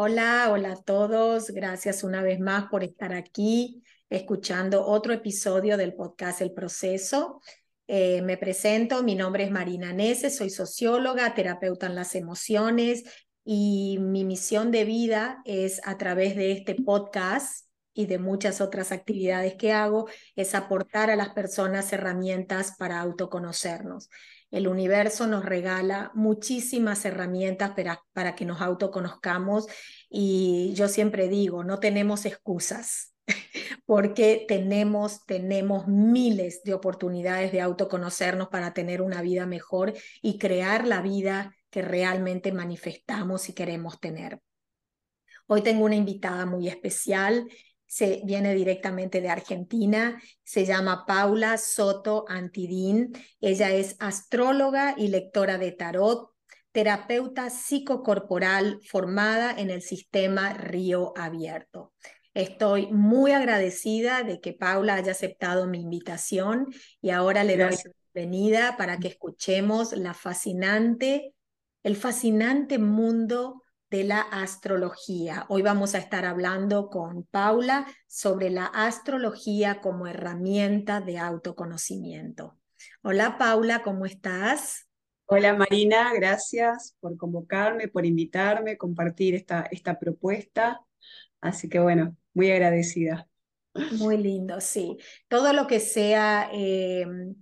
[0.00, 1.50] Hola, hola a todos.
[1.50, 7.40] Gracias una vez más por estar aquí escuchando otro episodio del podcast El Proceso.
[7.88, 13.02] Eh, me presento, mi nombre es Marina Nese, soy socióloga, terapeuta en las emociones
[13.44, 18.92] y mi misión de vida es a través de este podcast y de muchas otras
[18.92, 24.08] actividades que hago, es aportar a las personas herramientas para autoconocernos.
[24.50, 29.66] El universo nos regala muchísimas herramientas para, para que nos autoconozcamos
[30.08, 33.14] y yo siempre digo, no tenemos excusas
[33.86, 40.86] porque tenemos, tenemos miles de oportunidades de autoconocernos para tener una vida mejor y crear
[40.86, 44.40] la vida que realmente manifestamos y queremos tener.
[45.46, 47.48] Hoy tengo una invitada muy especial
[47.88, 55.56] se viene directamente de Argentina, se llama Paula Soto Antidín, ella es astróloga y lectora
[55.56, 56.30] de tarot,
[56.78, 61.92] terapeuta psicocorporal formada en el sistema Río Abierto.
[62.34, 66.68] Estoy muy agradecida de que Paula haya aceptado mi invitación
[67.00, 71.34] y ahora le doy la bienvenida para que escuchemos la fascinante,
[71.82, 75.46] el fascinante mundo de la astrología.
[75.48, 82.56] Hoy vamos a estar hablando con Paula sobre la astrología como herramienta de autoconocimiento.
[83.02, 84.87] Hola Paula, ¿cómo estás?
[85.30, 90.80] Hola Marina, gracias por convocarme, por invitarme, compartir esta, esta propuesta.
[91.42, 93.28] Así que bueno, muy agradecida.
[93.98, 94.96] Muy lindo, sí.
[95.28, 97.34] Todo lo que sea, em,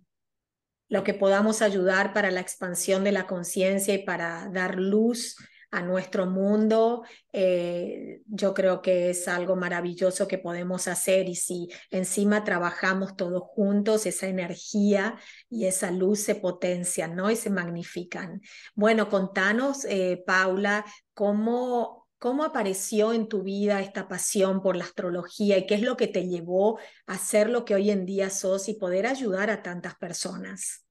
[0.88, 5.36] lo que podamos ayudar para la expansión de la conciencia y para dar luz
[5.76, 11.68] a nuestro mundo, eh, yo creo que es algo maravilloso que podemos hacer y si
[11.90, 15.18] encima trabajamos todos juntos, esa energía
[15.50, 17.30] y esa luz se potencian, ¿no?
[17.30, 18.40] Y se magnifican.
[18.74, 22.04] Bueno, contanos, eh, Paula, cómo...
[22.18, 26.06] ¿Cómo apareció en tu vida esta pasión por la astrología y qué es lo que
[26.06, 29.96] te llevó a ser lo que hoy en día sos y poder ayudar a tantas
[29.96, 30.85] personas?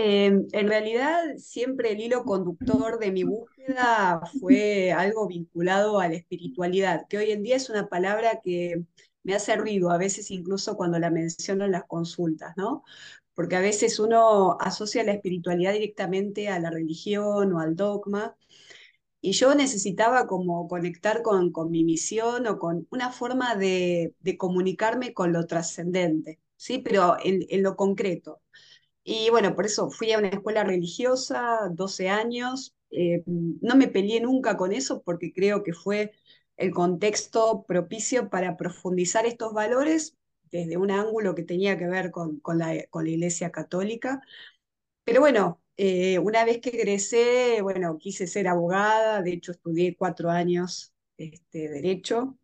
[0.00, 6.14] Em, en realidad, siempre el hilo conductor de mi búsqueda fue algo vinculado a la
[6.14, 8.84] espiritualidad, que hoy en día es una palabra que
[9.24, 12.84] me hace ruido, a veces incluso cuando la menciono en las consultas, ¿no?
[13.34, 18.36] Porque a veces uno asocia la espiritualidad directamente a la religión o al dogma,
[19.20, 25.12] y yo necesitaba como conectar con, con mi misión o con una forma de, comunicarme
[25.12, 26.78] con lo trascendente, ¿sí?
[26.78, 28.40] Pero en lo concreto.
[29.04, 32.74] Y bueno, por eso fui a una escuela religiosa, 12 años.
[32.90, 36.12] Eh, no me peleé nunca con eso porque creo que fue
[36.56, 40.16] el contexto propicio para profundizar estos valores
[40.50, 44.22] desde un ángulo que tenía que ver con, con, la, con la, Iglesia Católica.
[45.04, 50.30] Pero bueno, eh, una vez que egresé, bueno, quise ser abogada, de hecho estudié cuatro
[50.30, 52.38] años este, Derecho.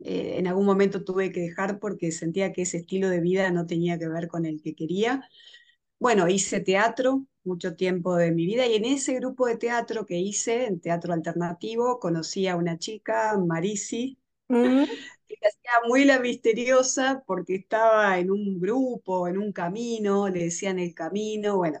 [0.00, 3.66] Eh, en algún momento tuve que dejar porque sentía que ese estilo de vida no
[3.66, 5.28] tenía que ver con el que quería.
[6.00, 10.18] Bueno, hice teatro mucho tiempo de mi vida y en ese grupo de teatro que
[10.18, 14.18] hice, en teatro alternativo, conocí a una chica, Marisi,
[14.48, 14.84] mm.
[15.28, 20.78] que hacía muy la misteriosa porque estaba en un grupo, en un camino, le decían
[20.78, 21.78] el camino, bueno.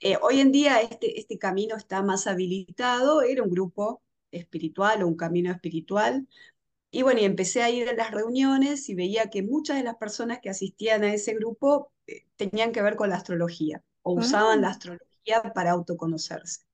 [0.00, 4.02] Eh, hoy en día este, este camino está más habilitado, era un grupo
[4.32, 6.26] espiritual o un camino espiritual,
[6.90, 9.96] y bueno, y empecé a ir a las reuniones y veía que muchas de las
[9.96, 14.62] personas que asistían a ese grupo eh, tenían que ver con la astrología o usaban
[14.62, 14.70] la ah.
[14.72, 16.64] astrología para autoconocerse.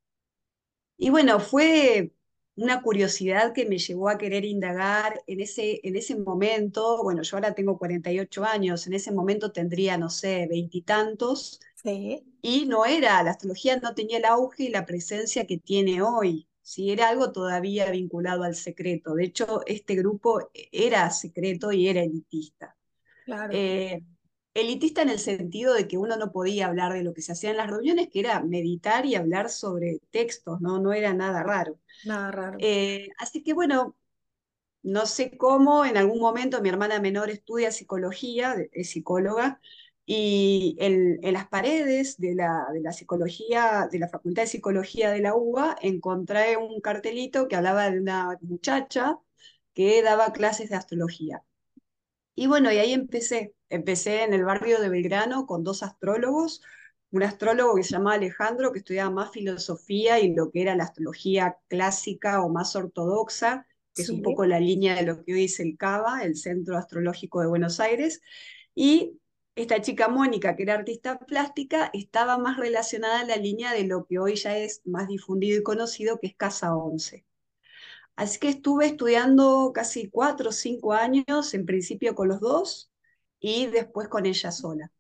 [0.96, 2.12] Y bueno, fue
[2.56, 7.36] una curiosidad que me llevó a querer indagar en ese, en ese momento, bueno, yo
[7.36, 12.24] ahora tengo 48 años, en ese momento tendría, no sé, veintitantos, sí.
[12.40, 16.45] y no era, la astrología no tenía el auge y la presencia que tiene hoy.
[16.66, 16.90] ¿Sí?
[16.90, 19.14] Era algo todavía vinculado al secreto.
[19.14, 22.74] De hecho, este grupo era secreto y era elitista.
[23.52, 24.02] Eh,
[24.52, 27.50] elitista en el sentido de que uno no podía hablar de lo que se hacía
[27.50, 31.78] en las reuniones, que era meditar y hablar sobre textos, no, no era nada raro.
[32.04, 32.58] Nada raro.
[32.60, 33.94] Eh, así que bueno,
[34.82, 39.60] no sé cómo, en algún momento mi hermana menor estudia psicología, es psicóloga,
[40.06, 45.20] y en, las paredes de la, de la, psicología, de la Facultad de Psicología de
[45.20, 49.18] la UBA, encontré un cartelito que hablaba de una muchacha
[49.74, 51.42] que daba clases de astrología.
[52.36, 53.54] Y bueno, y ahí empecé.
[53.68, 56.62] Empecé en el barrio de Belgrano con dos astrólogos,
[57.10, 60.84] un astrólogo que se llamaba Alejandro, que estudiaba más filosofía y lo que era la
[60.84, 65.44] astrología clásica o más ortodoxa, que es un poco la línea de lo que hoy
[65.44, 68.20] es el CABA, el Centro Astrológico de Buenos Aires,
[68.74, 69.18] y
[69.56, 74.06] esta chica Mónica, que era artista plástica, estaba más relacionada a la línea de lo
[74.06, 77.24] que hoy ya es más difundido y conocido, que es Casa 11.
[78.16, 82.90] Así que estuve estudiando casi cuatro o cinco años, en principio con los dos
[83.40, 84.92] y después con ella sola.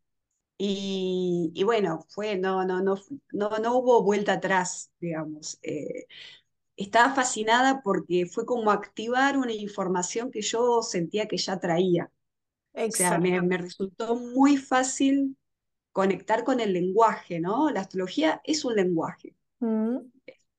[0.58, 2.96] Y, bueno, fue, no, no, no,
[3.32, 5.58] no, no hubo vuelta atrás, digamos.
[5.62, 6.06] Eh,
[6.76, 12.10] estaba fascinada porque fue como activar una información que yo sentía que ya traía.
[12.76, 15.36] O sea, me, me, resultó muy fácil
[15.92, 17.70] conectar con el lenguaje, ¿no?
[17.70, 19.34] La astrología es un lenguaje.
[19.60, 19.96] Mm.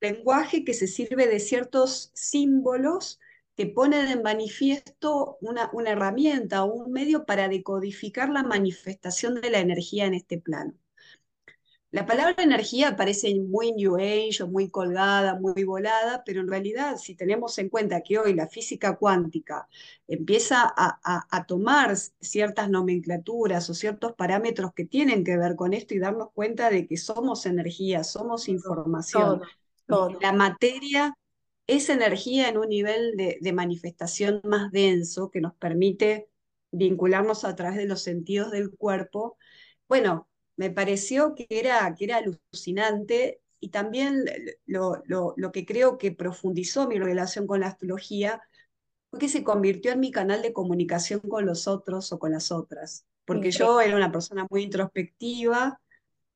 [0.02, 3.20] lenguaje que se sirve de ciertos símbolos
[3.56, 9.52] que ponen en manifiesto una, una herramienta o un medio para decodificar la manifestación de
[9.52, 10.74] la energía en este plano.
[11.92, 16.98] La palabra energía parece muy New Age o muy colgada, muy volada, pero en realidad
[16.98, 19.70] si tenemos en cuenta que hoy la física cuántica
[20.06, 26.00] empieza a, tomar ciertas nomenclaturas o ciertos parámetros que tienen que ver con esto y
[26.00, 29.42] darnos cuenta de que somos energía, somos información.
[29.88, 31.18] La materia
[31.68, 36.28] es energía en un nivel de, de manifestación más denso que nos permite
[36.72, 39.38] vincularnos a través de los sentidos del cuerpo.
[39.88, 40.28] Bueno,
[40.58, 44.26] me pareció que era, que era alucinante y también
[44.66, 48.42] lo, lo, lo, que creo que profundizó mi relación con la astrología
[49.10, 52.52] fue que se convirtió en mi canal de comunicación con los otros o con las
[52.52, 55.80] otras, porque yo era una persona muy introspectiva,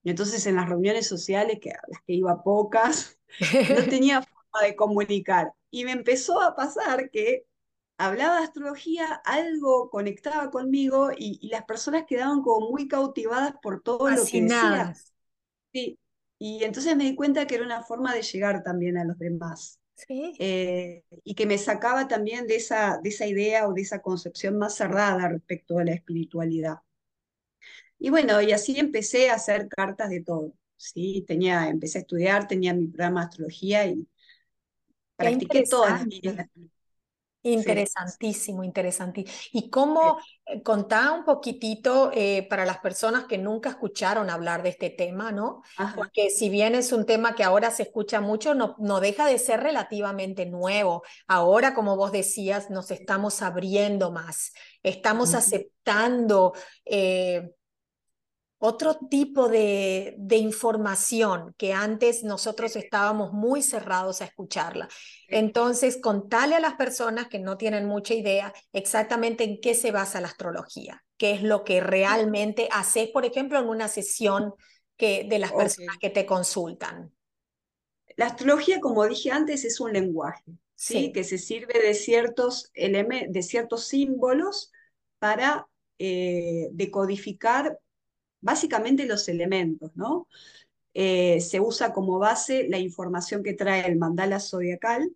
[0.03, 3.19] y entonces en las reuniones sociales, que las que iba pocas,
[3.69, 5.53] no tenía forma de comunicar.
[5.69, 7.45] Y me empezó a pasar que
[8.05, 14.09] hablaba de astrología, algo conectaba conmigo y, las personas quedaban como muy cautivadas por todo
[14.09, 14.93] lo que decía.
[15.71, 15.97] Sí,
[16.37, 19.79] y entonces me di cuenta que era una forma de llegar también a los demás.
[19.95, 20.33] Sí.
[20.39, 24.57] Eh, y que me sacaba también de esa, de esa idea o de esa concepción
[24.57, 26.77] más cerrada respecto a la espiritualidad.
[27.99, 30.53] Y bueno, y así empecé a hacer cartas de todo.
[30.75, 31.23] ¿sí?
[31.27, 34.07] Tenía, empecé a estudiar, tenía mi programa de astrología y
[35.15, 36.47] practiqué todas las
[37.49, 37.91] de astrología.
[38.03, 39.35] Interesantísimo, interesantísimo.
[39.51, 44.69] ¿Y cómo, eh, contá un poquitito eh, para las personas que nunca escucharon hablar de
[44.69, 45.63] este tema, ¿no?
[45.95, 49.39] Porque si bien es un tema que ahora se escucha mucho, no, no deja de
[49.39, 51.01] ser relativamente nuevo.
[51.27, 54.53] Ahora, como vos decías, nos estamos abriendo más,
[54.83, 56.53] estamos aceptando
[56.85, 57.49] eh,
[58.63, 64.87] otro tipo de, de, información que antes nosotros estábamos muy cerrados a escucharla.
[65.27, 70.21] Entonces, contale a las personas que no tienen mucha idea exactamente en qué se basa
[70.21, 74.53] la astrología, qué es lo que realmente haces, por ejemplo, en una sesión
[74.95, 77.11] que, de las personas que te consultan.
[78.15, 80.43] La astrología, como dije antes, es un lenguaje,
[80.75, 81.11] ¿sí?
[81.11, 84.71] que se sirve de ciertos, de ciertos símbolos
[85.17, 85.67] para
[85.97, 87.79] eh, decodificar
[88.41, 90.27] básicamente los elementos, ¿no?
[90.93, 95.09] Eh, se usa como base la información que trae el mandala zodiacal,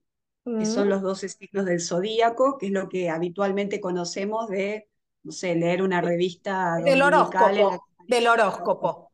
[0.46, 4.88] que son los 12 signos del zodíaco, que es lo que habitualmente conocemos de,
[5.24, 6.76] no sé, leer una revista.
[6.84, 7.84] Del horóscopo.
[8.08, 9.12] Del horóscopo.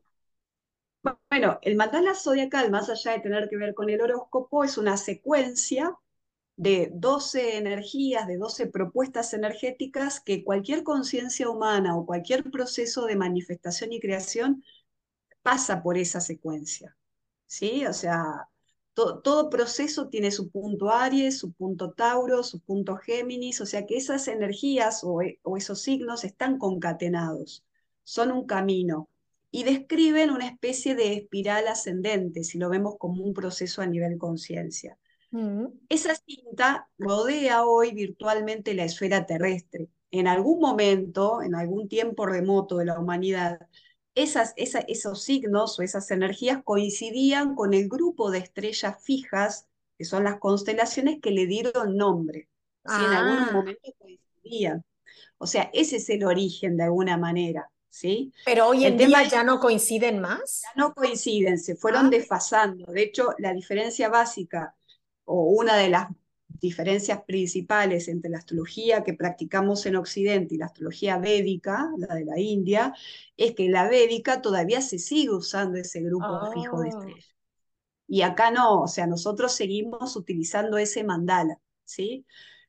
[1.30, 4.98] Bueno, el mandala zodiacal, más allá de tener que ver con el horóscopo, es una
[4.98, 5.96] secuencia
[6.56, 13.16] de 12 energías, de 12 propuestas energéticas que cualquier conciencia humana o cualquier proceso de
[13.16, 14.62] manifestación y creación
[15.42, 16.96] pasa por esa secuencia.
[17.46, 17.86] ¿Sí?
[17.86, 18.48] O sea,
[18.94, 23.96] todo proceso tiene su punto Aries, su punto Tauro, su punto Géminis, o sea que
[23.96, 27.64] esas energías o, o esos signos están concatenados,
[28.04, 29.08] son un camino
[29.50, 34.18] y describen una especie de espiral ascendente, si lo vemos como un proceso a nivel
[34.18, 34.98] conciencia.
[35.32, 35.64] Mm.
[35.88, 39.88] Esa cinta rodea hoy virtualmente la esfera terrestre.
[40.10, 43.58] En algún momento, en algún tiempo remoto de la humanidad,
[44.14, 50.24] esas, esos signos o esas energías coincidían con el grupo de estrellas fijas, que son
[50.24, 52.48] las constelaciones que le dieron nombre.
[52.84, 53.50] En algún ah.
[53.52, 54.84] momento coincidían.
[55.38, 57.70] O sea, ese es el origen de alguna manera.
[57.88, 58.32] ¿sí?
[58.44, 60.62] Pero hoy en día ya no coinciden más.
[60.62, 62.10] Ya no coinciden, se fueron ah.
[62.10, 62.92] desfasando.
[62.92, 64.74] De hecho, la diferencia básica
[65.32, 66.08] o una de las
[66.60, 72.24] diferencias principales entre la astrología que practicamos en Occidente y la astrología védica, la de
[72.24, 72.94] la India,
[73.36, 76.90] es que la védica todavía se sigue usando ese grupo fijo de ah.
[76.90, 77.34] estrellas.
[78.06, 82.26] Y acá no, o sea, nosotros seguimos utilizando ese mandala, ¿sí?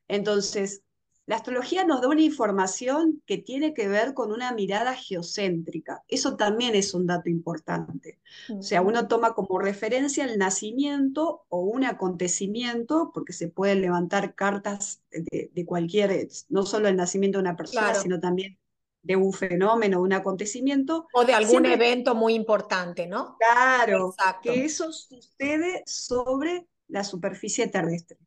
[0.08, 0.82] Entonces,
[1.26, 6.02] la astrología nos da una información que tiene que ver con una mirada geocéntrica.
[6.06, 8.20] Eso también es un dato importante.
[8.50, 14.34] O sea, uno toma como referencia el nacimiento o un acontecimiento, porque se pueden levantar
[14.34, 18.58] cartas de, cualquier, no solo el nacimiento de una persona, sino también
[19.02, 21.06] de un fenómeno, un acontecimiento.
[21.14, 23.36] O de algún evento muy importante, ¿no?
[23.38, 28.18] Claro, que eso sucede sobre la superficie terrestre.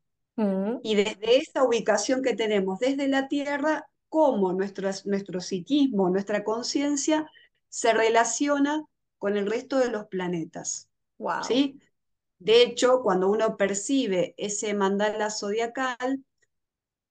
[0.82, 7.28] Y desde esa ubicación que tenemos desde la Tierra, cómo nuestro, nuestro psiquismo, nuestra conciencia
[7.68, 8.84] se relaciona
[9.18, 10.88] con el resto de los planetas.
[11.18, 11.42] Wow.
[11.42, 11.80] ¿sí?
[12.38, 16.24] De hecho, cuando uno percibe ese mandala zodiacal,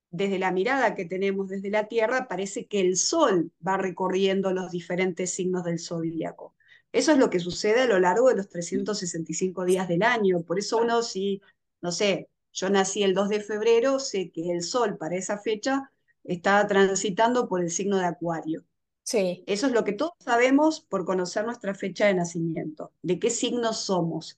[0.10, 4.72] desde la mirada que tenemos desde la Tierra, parece que el Sol va recorriendo los
[4.72, 6.55] diferentes signos del zodíaco.
[6.93, 10.41] Eso es lo que sucede a lo largo de los 365 días del año.
[10.43, 11.41] Por eso uno, si,
[11.81, 15.92] no sé, yo nací el 2 de febrero, sé que el Sol para esa fecha
[16.24, 18.63] está transitando por el signo de Acuario.
[19.04, 19.44] Sí.
[19.48, 23.72] Eso es lo que todos sabemos por conocer nuestra fecha de nacimiento, de qué signo
[23.72, 24.38] somos.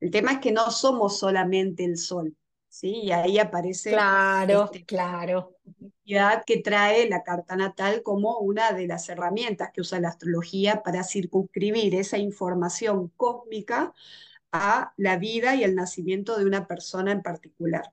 [0.00, 2.34] El tema es que no somos solamente el Sol,
[2.68, 3.02] ¿sí?
[3.02, 5.56] Y ahí aparece claro, este, claro.
[6.46, 11.04] que trae la carta natal como una de las herramientas que usa la astrología para
[11.04, 13.92] circunscribir esa información cósmica
[14.52, 17.92] a la vida y el nacimiento de una persona en particular.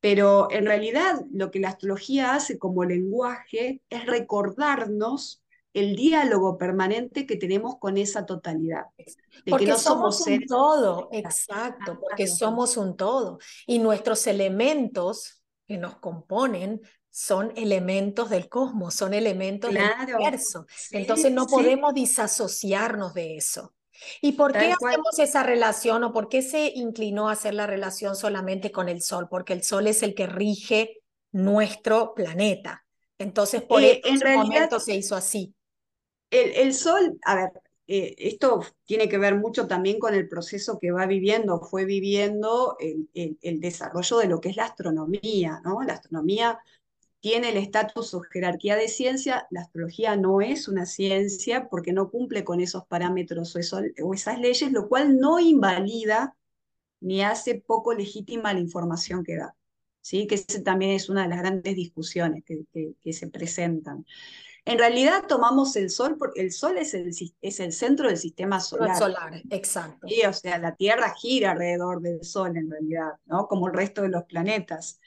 [0.00, 5.42] Pero en realidad lo que la astrología hace como lenguaje es recordarnos
[5.74, 8.86] el diálogo permanente que tenemos con esa totalidad.
[8.96, 13.38] De porque que no somos, un todo, exacto, porque somos un todo.
[13.66, 20.66] Y nuestros elementos que nos componen son elementos del cosmos, son elementos del universo.
[20.90, 23.74] Entonces no podemos disasociarnos de eso.
[24.20, 28.16] ¿Y por qué hacemos esa relación o por qué se inclinó a hacer la relación
[28.16, 29.28] solamente con el Sol?
[29.28, 32.84] Porque el Sol es el que rige nuestro planeta.
[33.18, 35.54] Entonces, por eh, en momento se hizo así.
[36.30, 37.50] El, Sol, a ver,
[37.86, 42.76] eh, esto tiene que ver mucho también con el proceso que va viviendo, fue viviendo
[42.80, 45.82] el, el, desarrollo de lo que es la astronomía, ¿no?
[45.82, 46.58] La astronomía
[47.22, 52.10] tiene el estatus o jerarquía de ciencia, la astrología no es una ciencia porque no
[52.10, 56.36] cumple con esos parámetros o, esas leyes, lo cual no invalida
[57.00, 59.54] ni hace poco legítima la información que da.
[60.00, 60.26] ¿sí?
[60.26, 62.64] Que esa también es una de las grandes discusiones que,
[63.00, 64.04] que se presentan.
[64.64, 68.58] En realidad tomamos el Sol porque el Sol es el, es el centro del sistema
[68.58, 68.96] solar.
[68.96, 70.08] solar, exacto.
[70.28, 73.46] O sea, la Tierra gira alrededor del Sol en realidad, ¿no?
[73.46, 74.98] Como el resto de los planetas.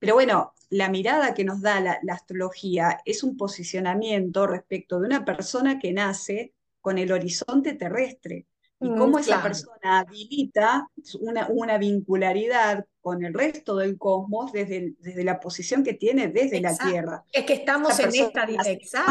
[0.00, 5.24] Pero bueno, la mirada que nos da la, astrología es un posicionamiento respecto de una
[5.24, 8.46] persona que nace con el horizonte terrestre
[8.80, 10.88] y mm, cómo esa persona habilita
[11.20, 16.60] una, una, vincularidad con el resto del cosmos desde, desde la posición que tiene desde
[16.60, 17.24] la Tierra.
[17.32, 19.04] Es que estamos en esta dimensión.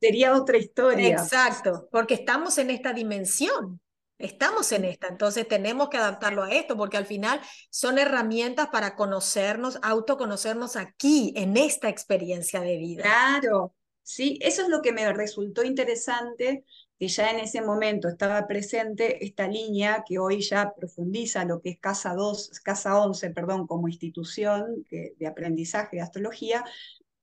[0.00, 1.08] Sería otra historia.
[1.08, 3.80] Exacto, porque estamos en esta dimensión.
[4.22, 8.94] Estamos en esta, entonces tenemos que adaptarlo a esto, porque al final son herramientas para
[8.94, 13.02] conocernos, autoconocernos aquí, en esta experiencia de vida.
[13.02, 16.64] Claro, sí, eso es lo que me resultó interesante
[16.98, 21.70] que ya en ese momento estaba presente esta línea que hoy ya profundiza lo que
[21.70, 26.64] es Casa 2, Casa 11, perdón, como institución de aprendizaje de astrología,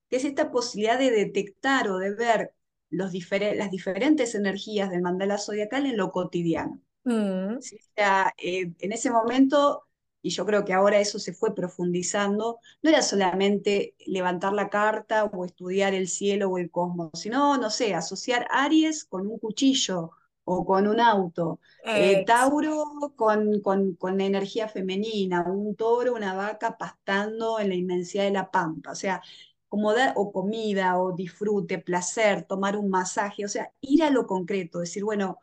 [0.10, 2.54] que es esta posibilidad de detectar o de ver
[2.90, 6.82] las diferentes energías del mandala zodiacal en lo cotidiano.
[7.04, 7.58] Mm.
[7.58, 7.62] o
[7.96, 9.90] sea, eh, en ese momento
[10.22, 15.26] y yo creo que ahora eso se fue profundizando, no era solamente levantar la carta
[15.26, 20.12] o estudiar el cielo o el cosmos, sino, no sé, asociar Aries con un cuchillo
[20.44, 22.84] o con un auto, eh, Tauro
[23.16, 28.50] con, con, con, energía femenina, un toro, una vaca pastando en la inmensidad de la
[28.50, 29.22] pampa, o sea,
[29.68, 34.26] como dar, o comida, o disfrute, placer, tomar un masaje, o sea, ir a lo
[34.26, 35.38] concreto, decir, bueno,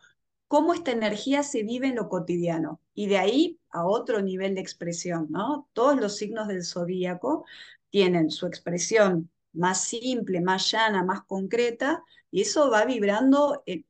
[0.48, 2.80] cómo esta energía se vive en lo cotidiano.
[2.94, 5.68] Y de ahí a otro nivel de expresión, ¿no?
[5.72, 7.44] Todos los signos del zodíaco
[7.90, 13.86] tienen su expresión más simple, más llana, más concreta, y eso va vibrando el,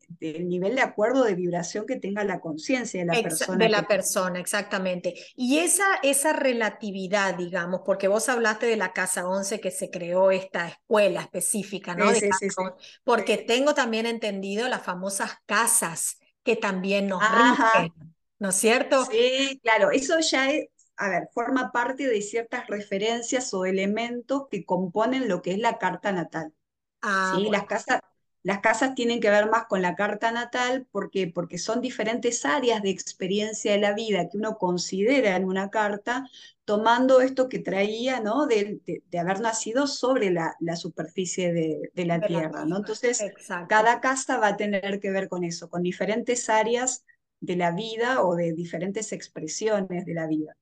[0.48, 3.58] nivel de acuerdo de vibración que tenga la conciencia de la persona.
[3.58, 5.14] De la persona, exactamente.
[5.34, 10.30] Y esa, esa relatividad, digamos, porque vos hablaste de la Casa 11 que se creó
[10.30, 12.12] esta escuela específica, ¿no?
[12.14, 12.62] Sí, sí, sí,
[13.02, 17.92] porque tengo también entendido las famosas casas que también nos rigen,
[18.38, 19.04] ¿no es cierto?
[19.04, 24.64] Sí, claro, eso ya es, a ver, forma parte de ciertas referencias o elementos que
[24.64, 26.54] componen lo que es la carta natal.
[27.02, 27.50] Ah, ¿sí?
[27.50, 28.00] Las casas
[28.46, 32.80] las casas tienen que ver más con la carta natal porque, porque son diferentes áreas
[32.80, 36.30] de experiencia de la vida que uno considera en una carta,
[36.66, 38.46] tomando esto que traía ¿no?
[38.46, 42.66] de, de, haber nacido sobre la, la superficie de, de la Tierra.
[42.66, 42.78] ¿no?
[42.78, 43.24] Entonces,
[43.68, 47.04] cada casa va a tener que ver con eso, con diferentes áreas
[47.40, 50.56] de la vida o de diferentes expresiones de la vida.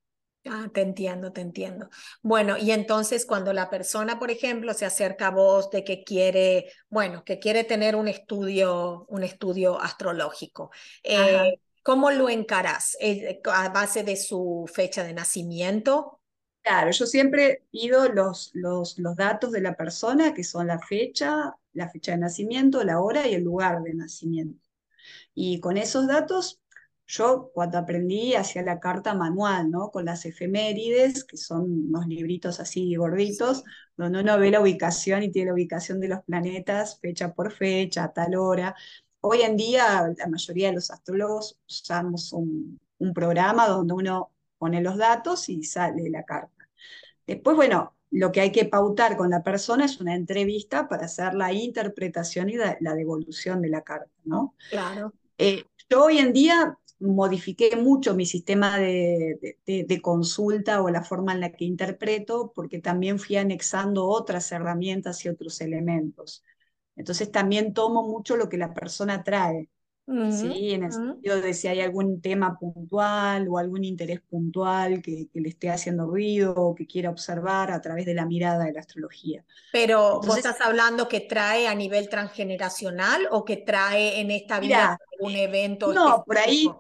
[0.47, 1.89] Ah, te entiendo, te entiendo.
[2.21, 6.71] Bueno, y entonces cuando la persona, por ejemplo, se acerca a vos de que quiere,
[6.91, 10.71] bueno, que quiere tener un estudio, un estudio astrológico,
[11.03, 12.99] eh, ¿cómo lo encarás?
[13.53, 16.21] ¿A base de su fecha de nacimiento?
[16.63, 21.55] Claro, yo siempre pido los, los, los datos de la persona, que son la fecha,
[21.75, 24.67] la fecha de nacimiento, la hora y el lugar de nacimiento.
[25.35, 26.61] Y con esos datos,
[27.07, 29.91] yo cuando aprendí hacía la carta manual, ¿no?
[29.91, 33.65] Con las efemérides, que son unos libritos así gorditos,
[33.97, 38.13] donde uno ve la ubicación y tiene la ubicación de los planetas, fecha por fecha,
[38.15, 38.75] tal hora.
[39.27, 44.83] Hoy en día, la mayoría de los astrólogos usamos un, un programa donde uno pone
[44.83, 46.69] los datos y sale la carta.
[47.27, 51.33] Después, bueno, lo que hay que pautar con la persona es una entrevista para hacer
[51.35, 54.55] la interpretación y la, devolución de la carta, ¿no?
[54.69, 55.15] Claro.
[55.39, 61.41] Eh, yo hoy en día modifiqué mucho mi sistema de, consulta o la forma en
[61.41, 66.45] la que interpreto, porque también fui anexando otras herramientas y otros elementos.
[66.97, 69.69] Entonces también tomo mucho lo que la persona trae.
[70.07, 70.73] ¿sí?
[70.73, 75.49] En el sentido de si hay algún tema puntual o algún interés puntual que, le
[75.49, 79.45] esté haciendo ruido o que quiera observar a través de la mirada de la astrología.
[79.73, 84.99] Pero vos estás hablando que trae a nivel transgeneracional o que trae en esta vida
[85.21, 85.93] un evento.
[85.93, 86.71] No, por ahí,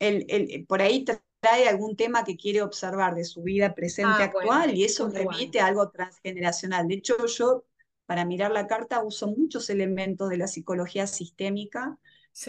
[0.00, 1.04] el, el, por ahí
[1.40, 5.60] trae algún tema que quiere observar de su vida presente ah, actual y eso remite
[5.60, 6.88] a algo transgeneracional.
[6.88, 7.64] De hecho, yo
[8.06, 11.98] para mirar la carta uso muchos elementos de la psicología sistémica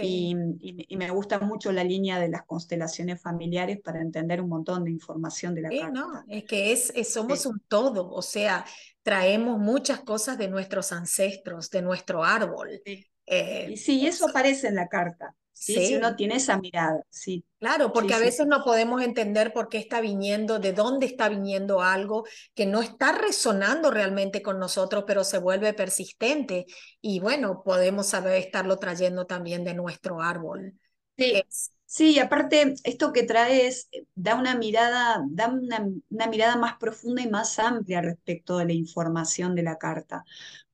[0.02, 0.36] y,
[0.96, 5.54] me gusta mucho la línea de las constelaciones familiares para entender un montón de información
[5.54, 5.92] de la carta.
[5.92, 8.66] No, es que es, somos un todo, o sea,
[9.02, 12.82] traemos muchas cosas de nuestros ancestros, de nuestro árbol.
[13.26, 15.36] Eh, y sí, eso aparece en la carta.
[15.54, 15.86] ¿Sí?
[15.86, 17.46] Si uno tiene esa mirada, sí.
[17.60, 21.82] Claro, porque a veces no podemos entender por qué está viniendo, de dónde está viniendo
[21.82, 26.66] algo que no está resonando realmente con nosotros, pero se vuelve persistente.
[27.00, 30.74] Y bueno, podemos saber estarlo trayendo también de nuestro árbol.
[31.18, 31.42] Sí.
[31.86, 37.30] Sí, aparte, esto que traes da una mirada, da una, una, mirada más profunda y
[37.30, 40.26] más amplia respecto de la información de la carta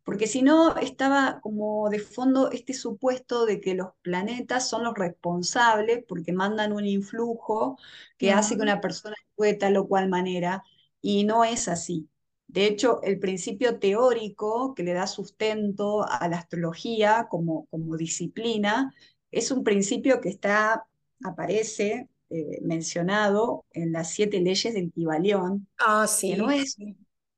[0.10, 4.96] porque si no estaba como de fondo este supuesto de que los planetas son los
[4.96, 7.78] responsables porque mandan un influjo
[8.18, 10.64] que hace que una persona actúe tal o cual manera,
[11.00, 12.10] y no es así.
[12.48, 18.92] De hecho, el principio teórico que le da sustento a la astrología como, como disciplina
[19.30, 20.88] es un principio que está,
[21.24, 26.78] aparece eh, mencionado en las siete leyes del Kibalión, ah, sí, que no es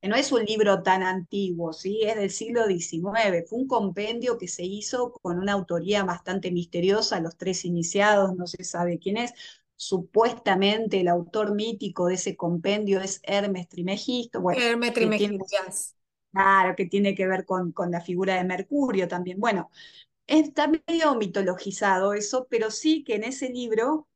[0.09, 2.01] no es un libro tan antiguo, ¿sí?
[2.03, 7.19] es del siglo XIX, fue un compendio que se hizo con una autoría bastante misteriosa,
[7.19, 9.33] los tres iniciados, no se sabe quién es,
[9.75, 14.41] supuestamente el autor mítico de ese compendio es Hermes Trimegisto.
[14.41, 15.45] Bueno, Hermes Trimegisto.
[16.31, 19.39] Claro, que tiene que ver con, con la figura de Mercurio también.
[19.39, 19.69] Bueno,
[20.27, 24.07] está medio mitologizado eso, pero sí que en ese libro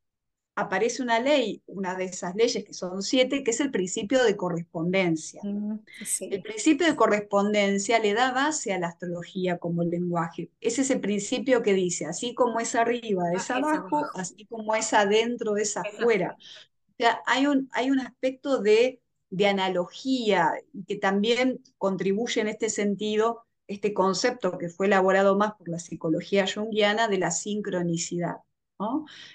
[0.56, 4.36] aparece una ley, una de esas leyes que son siete, que es el principio de
[4.36, 5.42] correspondencia.
[5.44, 5.80] Mm,
[6.22, 10.50] el principio de correspondencia le da base a la astrología como lenguaje.
[10.60, 14.94] Es ese principio que dice, así como es arriba es ah, abajo, así como es
[14.94, 16.36] adentro es afuera.
[16.38, 20.52] O sea, hay un, hay un aspecto de, de analogía
[20.88, 26.46] que también contribuye en este sentido este concepto que fue elaborado más por la psicología
[26.46, 28.36] junguiana de la sincronicidad.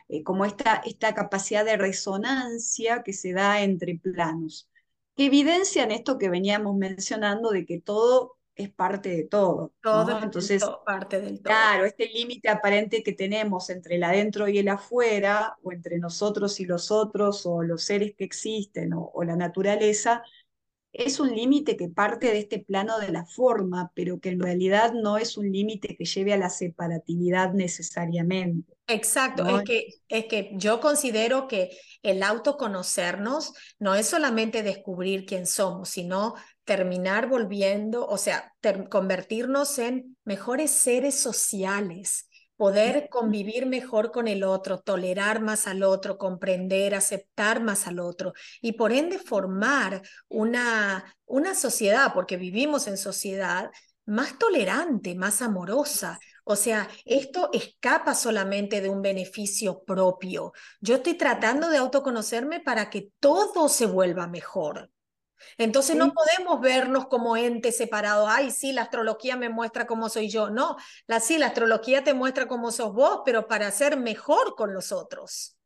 [0.07, 4.69] Eh, como esta, esta capacidad de resonancia que se da entre planos,
[5.15, 9.73] que evidencian esto que veníamos mencionando de que todo es parte de todo.
[9.81, 11.53] Todo Entonces, parte del todo.
[11.53, 16.59] Claro, este límite aparente que tenemos entre el adentro y el afuera, o entre nosotros
[16.59, 20.23] y los otros, o los seres que existen, o la naturaleza,
[20.93, 24.93] es un límite que parte de este plano de la forma, pero que en realidad
[24.93, 28.73] no es un límite que lleve a la separatividad necesariamente.
[28.87, 35.45] Exacto, es, que, es que yo considero que el autoconocernos no es solamente descubrir quién
[35.45, 38.53] somos, sino terminar volviendo, o sea,
[38.89, 42.27] convertirnos en mejores seres sociales,
[42.61, 48.33] poder convivir mejor con el otro, tolerar más al otro, comprender, aceptar más al otro
[48.61, 53.71] y por ende formar una, una sociedad, porque vivimos en sociedad
[54.05, 56.19] más tolerante, más amorosa.
[56.43, 60.53] O sea, esto escapa solamente de un beneficio propio.
[60.81, 64.90] Yo estoy tratando de autoconocerme para que todo se vuelva mejor.
[65.57, 68.27] Entonces no podemos vernos como entes separados.
[68.29, 70.49] Ay, sí, la astrología me muestra cómo soy yo.
[70.49, 70.77] No,
[71.07, 74.91] la, sí, la astrología te muestra cómo sos vos, pero para ser mejor con los
[74.91, 75.57] otros.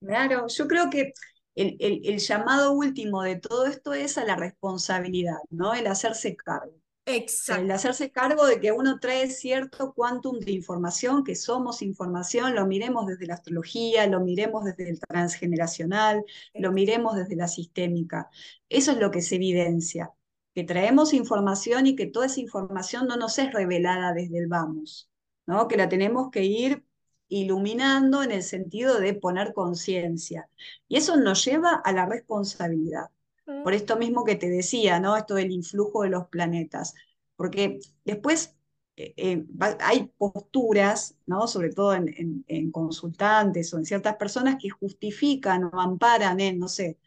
[0.00, 1.12] Claro, yo creo que
[1.54, 5.72] el, el, llamado último de todo esto es a la responsabilidad, ¿no?
[5.72, 6.74] El hacerse cargo.
[7.06, 7.62] Exacto.
[7.62, 12.66] El hacerse cargo de que uno trae cierto quantum de información, que somos información, lo
[12.66, 18.30] miremos desde la astrología, lo miremos desde el transgeneracional, lo miremos desde la sistémica.
[18.70, 20.12] Eso es lo que se evidencia,
[20.54, 25.10] que traemos información y que toda esa información no nos es revelada desde el vamos,
[25.46, 25.68] ¿no?
[25.68, 26.84] que la tenemos que ir
[27.28, 30.48] iluminando en el sentido de poner conciencia.
[30.88, 33.10] Y eso nos lleva a la responsabilidad.
[33.44, 33.76] Por mm.
[33.76, 35.16] esto mismo que te decía, ¿no?
[35.16, 36.94] Esto del influjo de los planetas
[37.36, 38.54] porque después
[38.96, 39.44] eh, eh,
[39.80, 41.46] hay posturas, ¿no?
[41.46, 46.98] sobre todo en, consultantes o en ciertas personas que justifican o amparan en, no sé,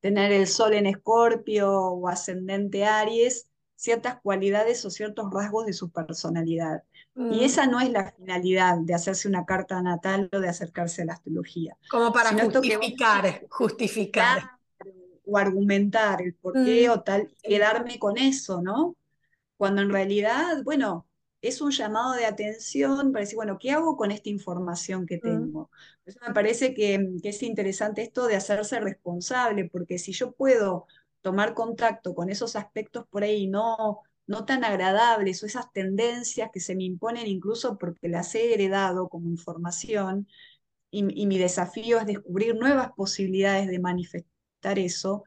[0.00, 5.90] tener el sol en escorpio o ascendente Aries, ciertas cualidades o ciertos rasgos de su
[5.90, 6.82] personalidad.
[7.14, 7.40] Y mm.
[7.40, 11.12] esa no es la finalidad de hacerse una carta natal o de acercarse a la
[11.14, 11.76] astrología.
[11.90, 14.55] Como para justificar, justificar.
[15.26, 16.92] O argumentar el por qué mm.
[16.92, 18.96] o tal, quedarme con eso, ¿no?
[19.56, 21.06] cuando en realidad, bueno,
[21.40, 25.20] es un llamado de atención para decir, bueno, ¿qué hago con esta información que mm.
[25.20, 25.70] tengo?
[26.04, 30.86] eso me parece que, es interesante esto de hacerse responsable, porque si yo puedo
[31.22, 36.60] tomar contacto con esos aspectos por ahí no, no tan agradables o esas tendencias que
[36.60, 40.28] se me imponen incluso porque las he heredado como información,
[40.90, 43.80] y mi desafío es descubrir nuevas posibilidades de
[44.62, 45.24] manifestar eso,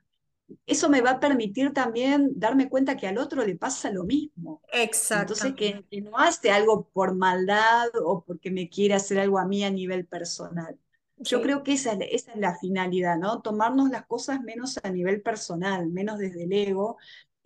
[0.65, 4.61] eso me va a permitir también darme cuenta que al otro le pasa lo mismo.
[4.73, 5.33] Exacto.
[5.33, 9.63] Entonces, que, no hace algo por maldad o porque me quiere hacer algo a mí
[9.63, 10.77] a nivel personal.
[11.17, 13.41] Yo creo que esa, esa, es la finalidad, ¿no?
[13.41, 16.97] Tomarnos las cosas menos a nivel personal, menos desde el ego,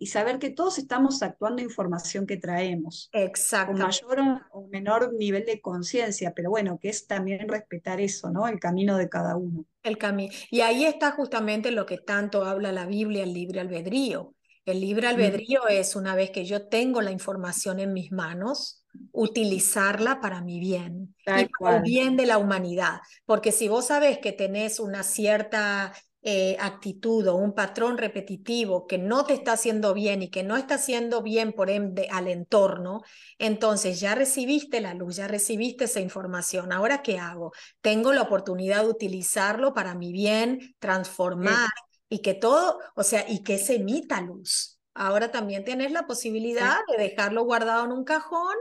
[0.04, 3.08] y saber que todos estamos actuando información que traemos.
[3.14, 3.72] Exacto.
[3.72, 4.18] Con mayor
[4.52, 8.46] o menor nivel de conciencia, pero bueno, que es también respetar eso, ¿no?
[8.46, 9.64] El camino de cada uno.
[9.82, 10.30] El camino.
[10.50, 14.34] Y ahí está justamente lo que tanto habla la Biblia, el libre albedrío.
[14.66, 20.20] El libre albedrío es una vez que yo tengo la información en mis manos, utilizarla
[20.20, 23.00] para mi bien y para el bien de la humanidad.
[23.24, 25.94] Porque si vos sabés que tenés una cierta
[26.26, 30.56] eh, actitud o un patrón repetitivo que no te está haciendo bien y que no
[30.56, 33.02] está haciendo bien por ende al entorno,
[33.38, 36.72] entonces ya recibiste la luz, ya recibiste esa información.
[36.72, 37.52] Ahora, ¿qué hago?
[37.82, 41.68] Tengo la oportunidad de utilizarlo para mi bien, transformar
[42.08, 44.80] y que todo, o sea, y que se emita luz.
[44.94, 48.56] Ahora también tienes la posibilidad de dejarlo guardado en un cajón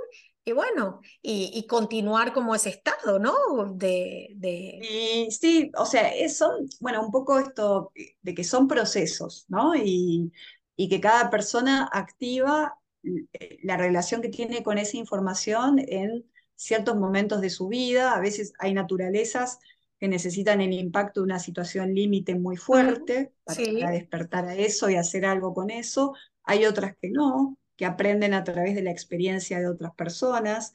[0.45, 3.33] y bueno, y, continuar como ese estado, ¿no?
[3.75, 5.27] De, de...
[5.31, 9.73] sí, o sea, son, bueno, un poco esto de que son procesos, ¿no?
[9.75, 10.31] Y,
[10.75, 16.25] y que cada persona activa eh, la relación que tiene con esa información en
[16.55, 18.13] ciertos momentos de su vida.
[18.13, 19.59] A veces hay naturalezas
[19.99, 24.95] que necesitan el impacto de una situación límite muy fuerte para despertar a eso y
[24.95, 26.13] hacer algo con eso.
[26.43, 30.73] Hay otras que no, que aprenden a través de la experiencia de otras personas.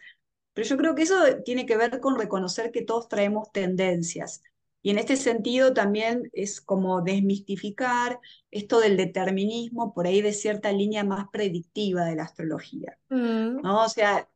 [0.52, 4.42] Pero yo creo que eso tiene que ver con reconocer que todos traemos tendencias.
[4.82, 10.72] Y en este sentido también es como desmistificar esto del determinismo por ahí de cierta
[10.72, 12.98] línea más predictiva de la astrología.
[13.08, 13.60] Mm.
[13.60, 13.84] ¿no?
[13.84, 14.28] O sea,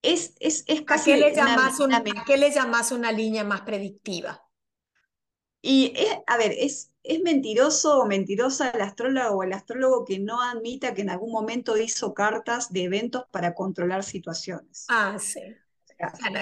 [0.00, 1.12] es, es, es casi...
[1.12, 4.42] ¿A qué, le llamas una, ¿A qué le llamas una línea más predictiva?
[5.60, 10.20] Y es, a ver, es, ¿Es mentiroso o mentirosa el astrólogo o el astrólogo que
[10.20, 14.86] no admita que en algún momento hizo cartas de eventos para controlar situaciones?
[14.88, 15.40] Ah, sí.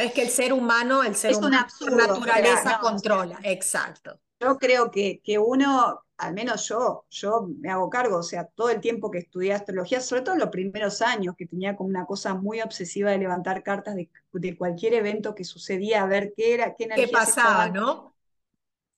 [0.00, 4.20] es que el ser humano, el ser humano, naturaleza controla, exacto.
[4.38, 8.70] Yo creo que, que uno, al menos yo, yo me hago cargo, o sea, todo
[8.70, 12.06] el tiempo que estudié astrología, sobre todo en los primeros años, que tenía como una
[12.06, 16.74] cosa muy obsesiva de levantar cartas de, cualquier evento que sucedía, a ver qué era,
[16.74, 16.88] qué.
[16.88, 18.14] ¿Qué pasaba, no?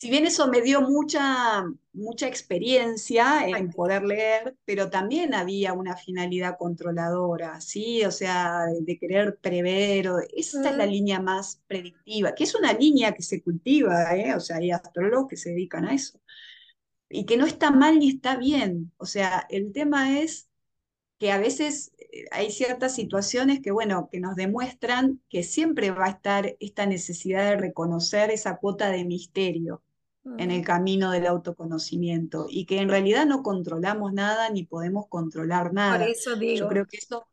[0.02, 5.96] Si bien eso me dio mucha, mucha experiencia en poder leer, pero también había una
[5.96, 8.04] finalidad controladora, ¿sí?
[8.04, 13.12] O sea, de, querer prever, esa es la línea más predictiva, que es una línea
[13.12, 14.34] que se cultiva, ¿eh?
[14.34, 16.18] O sea, hay astrólogos que se dedican a eso.
[17.08, 18.92] Y que no está mal ni está bien.
[18.96, 20.48] O sea, el tema es
[21.18, 26.06] que a veces eh, hay ciertas situaciones que, bueno, que nos demuestran que siempre va
[26.06, 29.82] a estar esta necesidad de reconocer esa cuota de misterio
[30.38, 35.72] en el camino del autoconocimiento y que en realidad no controlamos nada ni podemos controlar
[35.72, 35.98] nada.
[35.98, 36.56] Por eso digo.
[36.56, 37.26] Yo creo que eso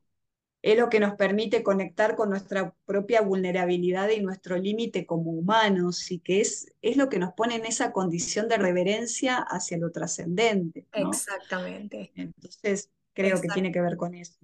[0.62, 6.12] es lo que nos permite conectar con nuestra propia vulnerabilidad y nuestro límite como humanos
[6.12, 9.92] y que es, es lo que nos pone en esa condición de reverencia hacia lo
[9.92, 10.86] trascendente.
[10.92, 12.12] Exactamente.
[12.16, 14.40] Entonces, creo que tiene que ver con eso.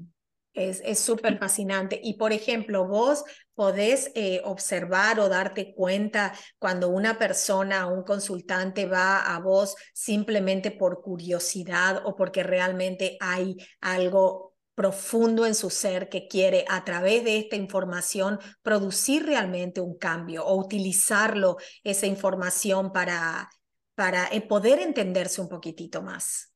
[0.55, 1.99] Es súper fascinante.
[2.01, 8.85] Y por ejemplo, vos podés eh, observar o darte cuenta cuando una persona, un consultante
[8.85, 16.07] va a vos simplemente por curiosidad o porque realmente hay algo profundo en su ser
[16.07, 22.91] que quiere a través de esta información producir realmente un cambio o utilizarlo, esa información
[22.93, 23.49] para,
[23.95, 26.54] para eh, poder entenderse un poquitito más?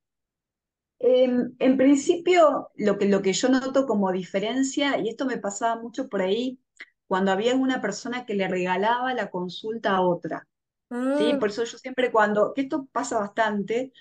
[0.99, 5.81] Em, en principio, lo que, lo que yo noto como diferencia, y esto me pasaba
[5.81, 6.59] mucho por ahí,
[7.07, 10.47] cuando había una persona que le regalaba la consulta a otra.
[10.89, 11.33] ¿sí?
[11.33, 11.39] Mm.
[11.39, 13.93] Por eso yo siempre cuando, que esto pasa bastante,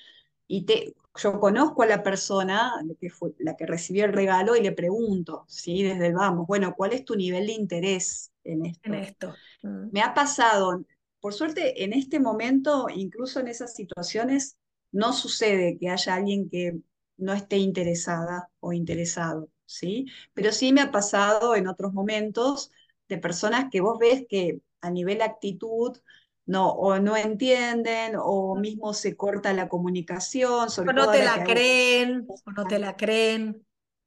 [0.49, 4.63] y te, yo conozco a la persona que fue la que recibió el regalo y
[4.63, 5.83] le pregunto, ¿sí?
[5.83, 8.89] Desde el vamos, bueno, ¿cuál es tu nivel de interés en esto?
[8.89, 9.35] En esto.
[9.63, 9.89] Mm.
[9.93, 10.85] Me ha pasado,
[11.21, 14.57] por suerte, en este momento, incluso en esas situaciones,
[14.93, 16.79] no sucede que haya alguien que
[17.17, 20.07] no esté interesada o interesado, ¿sí?
[20.35, 22.71] Pero sí me ha pasado en otros momentos
[23.09, 25.99] de personas que vos ves que a nivel actitud
[26.47, 31.25] no, o no entienden, o mismo se corta la comunicación, sobre O no todo te
[31.25, 33.67] la creen, o no te la creen.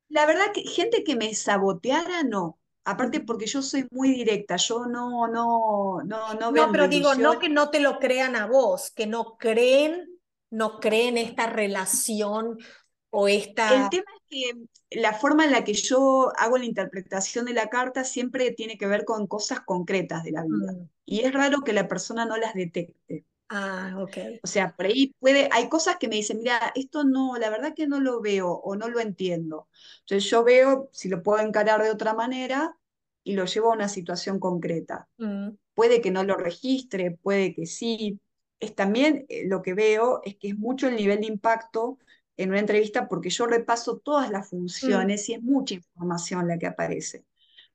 [0.10, 2.60] La verdad que gente que me saboteara, no.
[2.84, 7.39] Aparte porque yo soy muy directa, yo no, no, no, no No, pero digo, no
[7.39, 10.11] que no te lo crean a vos, que no creen,
[10.52, 12.58] no creen esta relación
[13.10, 13.90] o El esta...
[13.90, 18.04] tema es que la forma en la que yo hago la interpretación de la carta
[18.04, 20.74] siempre tiene que ver con cosas concretas de la vida.
[20.74, 20.90] Mm.
[21.06, 23.26] Y es raro que la persona no las detecte.
[23.50, 24.18] Ah, ok.
[24.44, 27.74] O sea, por ahí puede, hay cosas que me dicen, mira, esto no, la verdad
[27.76, 29.68] que no lo veo o no lo entiendo.
[30.02, 32.78] Entonces yo veo si lo puedo encarar de otra manera
[33.26, 35.10] y lo llevo a una situación concreta.
[35.18, 35.50] Mm.
[35.74, 38.20] Puede que no lo registre, puede que sí.
[38.62, 42.00] Es también eh, lo que veo es que es mucho el nivel de impacto
[42.38, 46.67] en una entrevista porque yo repaso todas las funciones y es mucha información la que
[46.67, 47.26] aparece.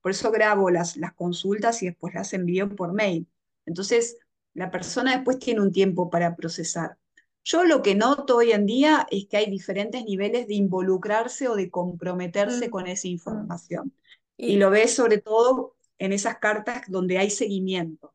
[0.03, 3.29] Por eso grabo las, las consultas y después las envío por mail.
[3.67, 4.19] Entonces,
[4.55, 6.99] la persona después tiene un tiempo para procesar.
[7.45, 11.57] Yo lo que noto hoy en día es que hay diferentes niveles de involucrarse o
[11.57, 12.71] de comprometerse Mm.
[12.71, 13.93] con esa información.
[14.37, 18.15] Y, Y lo ves sobre todo en esas cartas donde hay seguimiento.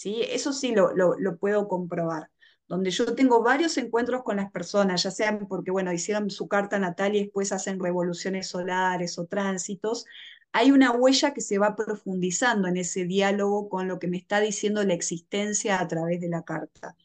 [0.00, 0.22] ¿Sí?
[0.30, 2.30] Eso sí lo, lo, lo puedo comprobar.
[2.66, 6.78] Donde yo tengo varios encuentros con las personas, ya sean porque, bueno, hicieron su carta
[6.78, 10.06] natal y después hacen revoluciones solares o tránsitos,
[10.52, 14.40] hay una huella que se va profundizando en ese diálogo con lo que me está
[14.40, 16.96] diciendo la existencia a través de la carta.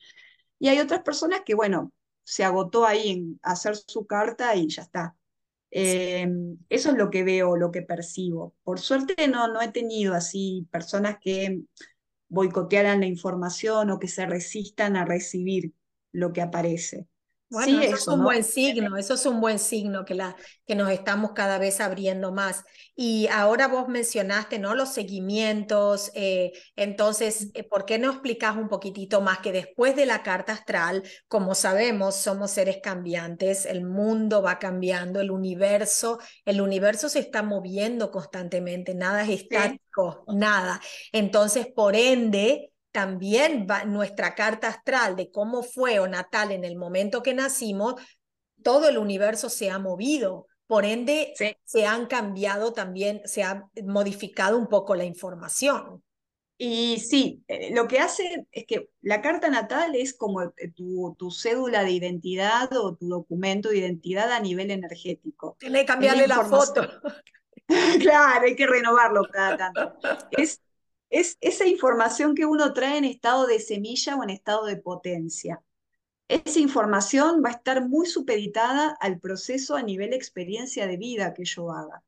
[0.57, 1.91] Y hay otras personas que, bueno,
[2.23, 5.17] se agotó ahí en hacer su carta y ya está.
[5.69, 6.27] Eh,
[6.69, 8.55] eso es lo que veo, lo que percibo.
[8.63, 11.63] Por suerte no, no he tenido así personas que
[12.29, 15.73] boicotearan la información o que se resistan a recibir
[16.11, 17.07] lo que aparece.
[17.55, 18.25] Bueno, Sí, eso es un ¿no?
[18.25, 20.35] buen signo, eso es un buen signo que, la,
[20.67, 22.65] que nos estamos cada vez abriendo más.
[22.97, 24.75] Y ahora vos mencionaste, ¿no?
[24.75, 30.05] Los seguimientos, eh, entonces, eh, ¿por qué no explicas un poquitito más que después de
[30.05, 36.59] la carta astral, como sabemos, somos seres cambiantes, el mundo va cambiando, el universo, el
[36.59, 40.81] universo se está moviendo constantemente, nada es estático, nada.
[41.13, 46.77] Entonces, por ende, también va nuestra carta astral de cómo fue o natal en el
[46.77, 47.95] momento que nacimos,
[48.63, 50.47] todo el universo se ha movido.
[50.65, 51.57] Por ende, Sí.
[51.65, 56.01] se han cambiado también, se ha modificado un poco la información.
[56.57, 61.13] Y sí, eh, lo que hace es que la carta natal es como eh, tu,
[61.19, 65.57] tu cédula de identidad o tu documento de identidad a nivel energético.
[65.59, 66.81] Tiene que cambiarle la foto.
[67.99, 69.93] Claro, hay que renovarlo cada tanto.
[70.31, 70.61] Es,
[71.15, 75.61] es esa información que uno trae en estado de semilla o en estado de potencia.
[76.27, 81.45] Esa información va a estar muy supeditada al proceso a nivel experiencia de vida que
[81.45, 82.03] yo haga.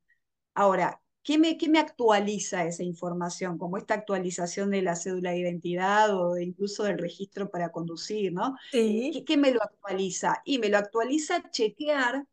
[0.52, 3.56] Ahora, ¿qué me, qué me actualiza esa información?
[3.56, 8.56] Como esta actualización de la cédula de identidad o incluso del registro para conducir, ¿no?
[8.70, 9.10] Sí.
[9.14, 10.42] ¿Qué, qué me lo actualiza?
[10.44, 12.26] Y me lo actualiza chequear,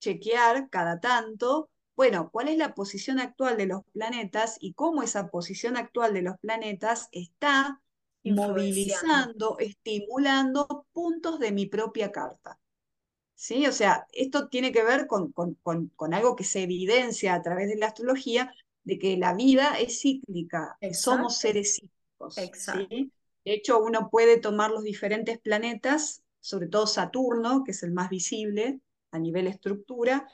[0.00, 5.28] chequear cada tanto, bueno, cuál es la posición actual de los planetas y cómo esa
[5.28, 7.82] posición actual de los planetas está
[8.24, 12.58] movilizando, estimulando puntos de mi propia carta.
[13.34, 13.66] ¿Sí?
[13.66, 17.42] O sea, esto tiene que ver con, con, con, con algo que se evidencia a
[17.42, 18.50] través de la astrología,
[18.82, 22.38] de que la vida es cíclica, somos seres cíclicos.
[22.38, 22.86] Exacto.
[22.88, 23.12] ¿sí?
[23.44, 28.08] De hecho, uno puede tomar los diferentes planetas, sobre todo Saturno, que es el más
[28.08, 30.26] visible a nivel estructura,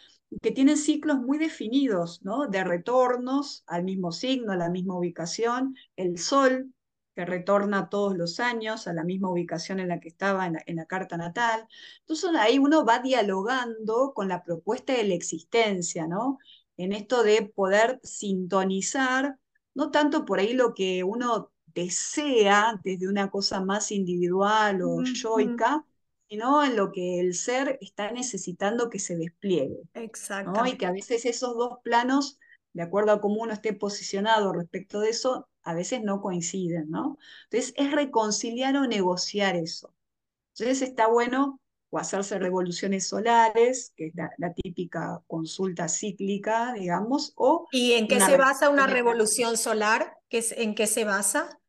[0.43, 2.47] que tienen ciclos muy definidos, ¿no?
[2.47, 6.73] De retornos al mismo signo, a la misma ubicación, el Sol,
[7.15, 10.63] que retorna todos los años a la misma ubicación en la que estaba en la,
[10.67, 11.67] en la carta natal.
[12.01, 16.39] Entonces ahí uno va dialogando con la propuesta de la existencia, ¿no?
[16.77, 19.39] En esto de poder sintonizar,
[19.75, 25.85] no tanto por ahí lo que uno desea desde una cosa más individual o yoica,
[26.29, 29.83] sino en lo que el ser está necesitando que se despliegue.
[29.95, 30.67] Exacto.
[30.67, 32.39] Y que a veces esos dos planos,
[32.73, 37.19] de acuerdo a cómo uno esté posicionado respecto de eso, a veces no coinciden, ¿no?
[37.51, 39.93] Entonces es reconciliar o negociar eso.
[40.55, 41.61] Entonces está bueno
[41.91, 47.67] o hacerse revoluciones solares, que es la, típica consulta cíclica, digamos, o...
[47.71, 50.17] ¿Y en qué se basa una revolución solar?
[50.31, 51.61] ¿En qué se basa?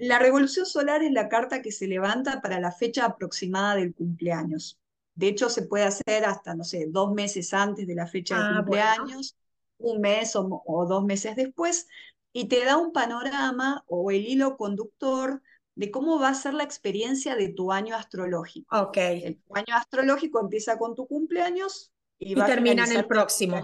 [0.00, 4.78] La revolución solar es la carta que se levanta para la fecha aproximada del cumpleaños.
[5.14, 8.42] De hecho, se puede hacer hasta, no sé, dos meses antes de la fecha de
[8.42, 9.36] ah, cumpleaños,
[9.76, 11.86] un mes o, dos meses después,
[12.32, 15.42] y te da un panorama o el hilo conductor
[15.74, 18.74] de cómo va a ser la experiencia de tu año astrológico.
[18.80, 18.96] Ok.
[18.96, 23.62] El año astrológico empieza con tu cumpleaños y, va termina en el próximo.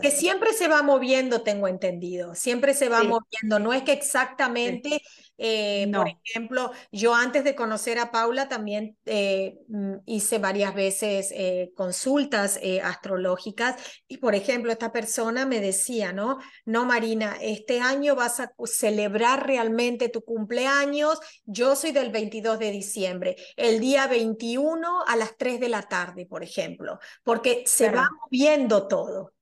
[0.00, 5.02] Que siempre se va moviendo, tengo entendido, siempre se va moviendo, no es que exactamente,
[5.36, 11.30] eh, por ejemplo, yo antes de conocer a Paula también eh, mm, hice varias veces
[11.30, 13.76] eh, consultas astrológicas
[14.08, 16.38] y, por ejemplo, esta persona me decía, ¿no?
[16.64, 22.70] No, Marina, este año vas a celebrar realmente tu cumpleaños, yo soy del 22 de
[22.70, 28.08] diciembre, el día 21 a las 3 de la tarde, por ejemplo, porque se va
[28.22, 29.35] moviendo todo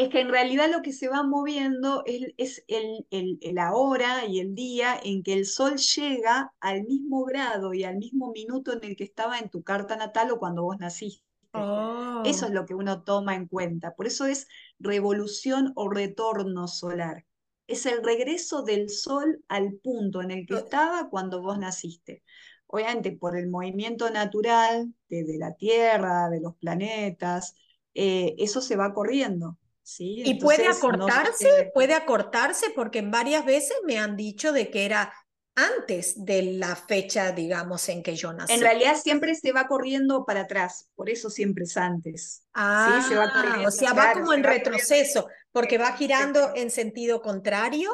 [0.00, 3.06] es que en realidad lo que se va moviendo es, el,
[3.52, 7.98] la hora y el día en que el sol llega al mismo grado y al
[7.98, 11.22] mismo minuto en el que estaba en tu carta natal o cuando vos naciste.
[11.52, 12.48] Eso es oh.
[12.48, 13.94] lo que uno toma en cuenta.
[13.94, 17.26] Por eso es revolución o retorno solar.
[17.66, 22.22] Es el regreso del sol al punto en el que estaba cuando vos naciste.
[22.66, 27.54] Obviamente por el movimiento natural de, la Tierra, de los planetas,
[27.92, 29.58] eh, eso se va corriendo
[29.98, 35.12] y puede acortarse, puede acortarse porque varias veces me han dicho de que era
[35.54, 38.52] antes de la fecha, digamos, en que yo nací.
[38.52, 42.44] En realidad siempre se va corriendo para atrás, por eso siempre es antes.
[42.54, 47.20] Ah, se va corriendo, o sea, va como en retroceso, porque va girando en sentido
[47.20, 47.90] contrario.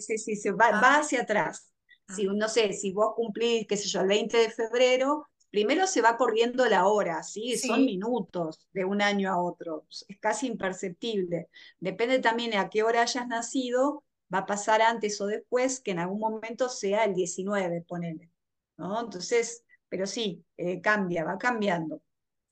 [0.00, 1.72] Sí, sí, sí, va, va hacia atrás.
[2.14, 2.32] Si, ah.
[2.34, 6.16] no sé, si vos cumplís, qué sé yo, el 20 de febrero, primero se va
[6.16, 7.56] corriendo la hora, ¿sí?
[7.56, 11.48] Son minutos de un año a otro, es casi imperceptible.
[11.78, 14.02] Depende también a qué hora hayas nacido,
[14.34, 18.32] va a pasar antes o después, que en algún momento sea el 19, ponele.
[18.76, 19.00] ¿no?
[19.00, 22.02] Entonces, pero sí, eh, cambia, va cambiando.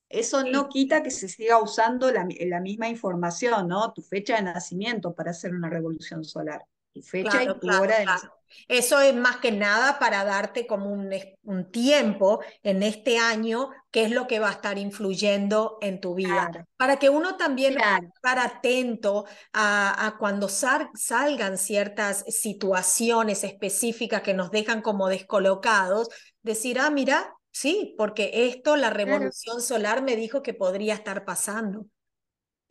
[0.09, 3.93] Eso no quita que se siga usando la, la, misma información, ¿no?
[3.93, 6.65] Tu fecha de nacimiento para hacer una revolución solar.
[6.95, 10.91] Tu fecha y tu hora de nacimiento eso es más que nada para darte como
[10.91, 11.11] un,
[11.43, 16.15] un, tiempo en este año, qué es lo que va a estar influyendo en tu
[16.15, 16.67] vida.
[16.77, 17.77] Para que uno también
[18.15, 26.09] estar atento a, a cuando salgan ciertas situaciones específicas que nos dejan como descolocados,
[26.43, 31.87] decir, ah, mira, sí, porque esto, la revolución solar me dijo que podría estar pasando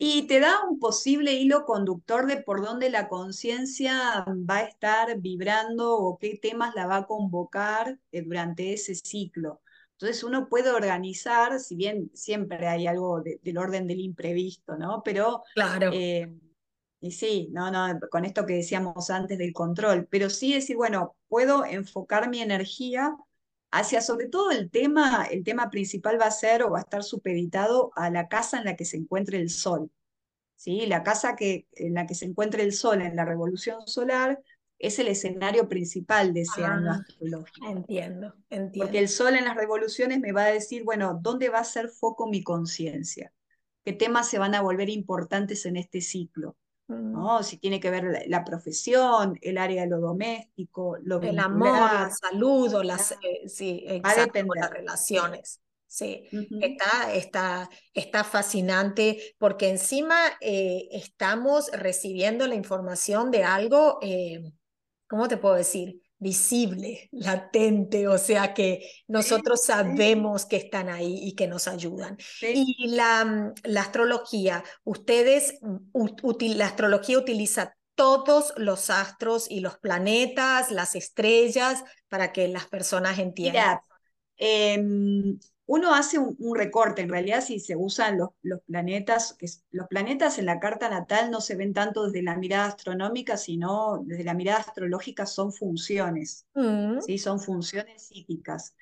[0.04, 5.20] y te da un posible hilo conductor de por dónde la conciencia va a estar
[5.20, 9.60] vibrando o qué temas la va a convocar eh, durante ese ciclo.
[9.92, 15.02] Entonces uno puede organizar, si bien siempre hay algo del orden del imprevisto, ¿no?
[15.04, 15.92] Pero claro.
[15.92, 16.34] Eh,
[17.00, 21.14] y sí, no, no, con esto que decíamos antes del control, pero sí decir, bueno,
[21.28, 23.16] puedo enfocar mi energía
[23.72, 27.02] hacia sobre todo el tema, el tema principal va a ser o va a estar
[27.02, 29.90] supeditado a la casa en la que se encuentre el Sol.
[30.56, 30.86] ¿sí?
[30.86, 34.40] La casa que, en la que se encuentre el Sol en la revolución solar
[34.78, 37.66] es el escenario principal de ese año ah, astrológico.
[37.70, 38.84] Entiendo, entiendo.
[38.84, 41.88] Porque el Sol en las revoluciones me va a decir, bueno, ¿dónde va a ser
[41.88, 43.32] foco mi conciencia?
[43.84, 46.56] ¿Qué temas se van a volver importantes en este ciclo?
[47.00, 47.42] ¿No?
[47.42, 52.10] Si tiene que ver la, profesión, el área de lo doméstico, lo El amor, la
[52.10, 55.60] salud, las, eh, sí, exacto, las relaciones.
[55.86, 56.26] Sí,
[56.62, 64.54] está, está, está fascinante porque encima eh, estamos recibiendo la información de algo, eh,
[65.06, 66.00] ¿cómo te puedo decir?
[66.22, 72.16] Visible, latente, o sea que nosotros sabemos que están ahí y que nos ayudan.
[72.40, 75.58] Y la, la, astrología, ustedes,
[76.40, 83.18] la astrología utiliza todos los astros y los planetas, las estrellas, para que las personas
[83.18, 83.80] entiendan.
[84.36, 89.86] Em, uno hace un, recorte, en realidad si se usan los, los planetas, que los
[89.86, 94.24] planetas en la carta natal no se ven tanto desde la mirada astronómica, sino desde
[94.24, 97.00] la mirada astrológica son funciones, mm.
[97.00, 97.18] ¿sí?
[97.18, 98.74] son funciones psíquicas.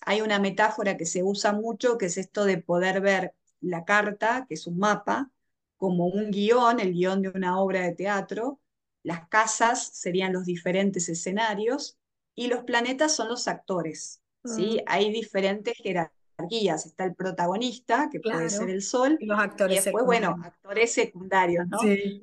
[0.00, 4.46] Hay una metáfora que se usa mucho, que es esto de poder ver la carta,
[4.48, 5.30] que es un mapa,
[5.76, 8.60] como un guion, el guion de una obra de teatro,
[9.02, 11.98] las casas serían los diferentes escenarios
[12.34, 14.22] y los planetas son los actores.
[14.44, 14.78] ¿sí?
[14.80, 14.84] Mm.
[14.86, 16.21] Hay diferentes jerarquías.
[16.50, 20.92] Está el protagonista, que puede ser el sol, y los actores y después, bueno, actores
[20.92, 21.78] secundarios, ¿no?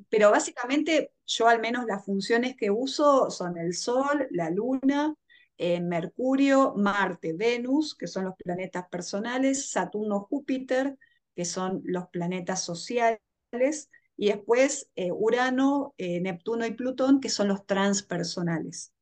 [0.09, 5.15] Pero básicamente yo al menos las funciones que uso son el sol, la luna,
[5.57, 10.97] eh, Mercurio, Marte, Venus, que son los planetas personales, Saturno, Júpiter,
[11.36, 13.20] que son los planetas sociales,
[14.15, 18.93] y después eh, Urano, eh, Neptuno y Plutón, que son los transpersonales.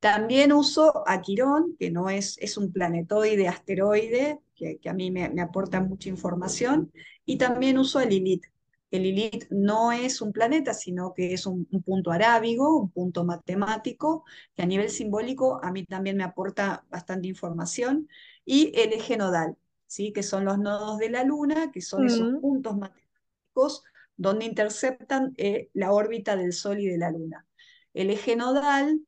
[0.00, 5.24] También uso a Quirón, que no es, es un planetoide, asteroide, que, a mí me,
[5.40, 6.90] aporta mucha información,
[7.26, 8.46] y también uso a Lilith.
[8.90, 14.24] El Lilith no es un planeta, sino que es un, punto arábigo, un punto matemático,
[14.56, 18.08] que a nivel simbólico a mí también me aporta bastante información,
[18.44, 20.12] y el eje nodal, ¿sí?
[20.12, 23.84] que son los nodos de la Luna, que son esos puntos matemáticos
[24.16, 27.46] donde interceptan eh, la órbita del Sol y de la Luna.
[27.92, 29.00] El eje nodal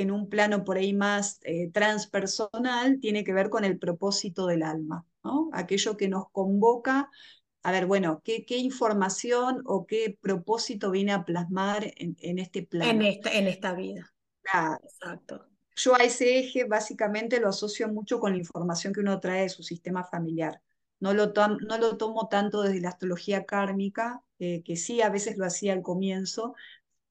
[0.00, 4.62] en un plano por ahí más eh, transpersonal, tiene que ver con el propósito del
[4.62, 5.48] alma, ¿no?
[5.52, 7.10] aquello que nos convoca
[7.66, 12.92] a ver, bueno, ¿qué, qué información o qué propósito viene a plasmar en, este plano?
[12.92, 14.14] En esta, en esta vida.
[14.84, 15.48] Exacto.
[15.74, 19.48] Yo a ese eje básicamente lo asocio mucho con la información que uno trae de
[19.48, 20.62] su sistema familiar.
[21.00, 25.36] No lo, no lo tomo tanto desde la astrología kármica, eh, que sí a veces
[25.36, 26.54] lo hacía al comienzo,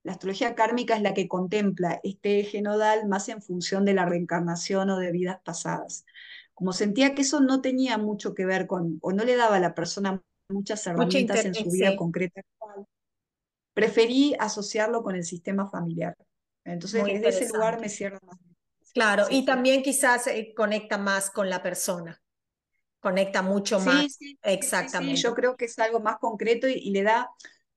[0.06, 4.06] la astrología kármica es la que contempla este eje nodal más en función de la
[4.06, 6.06] reencarnación o de vidas pasadas.
[6.54, 9.60] Como sentía que eso no tenía mucho que ver con, o no le daba a
[9.60, 12.86] la persona muchas herramientas en su vida concreta actual,
[13.74, 16.16] preferí asociarlo con el sistema familiar.
[16.64, 18.38] Entonces, desde ese lugar me cierra más.
[18.94, 22.22] Claro, y también quizás eh, conecta más con la persona.
[23.00, 24.14] Conecta mucho más.
[24.14, 25.18] Sí, Exactamente.
[25.18, 27.28] Sí, yo creo que es algo más concreto y le da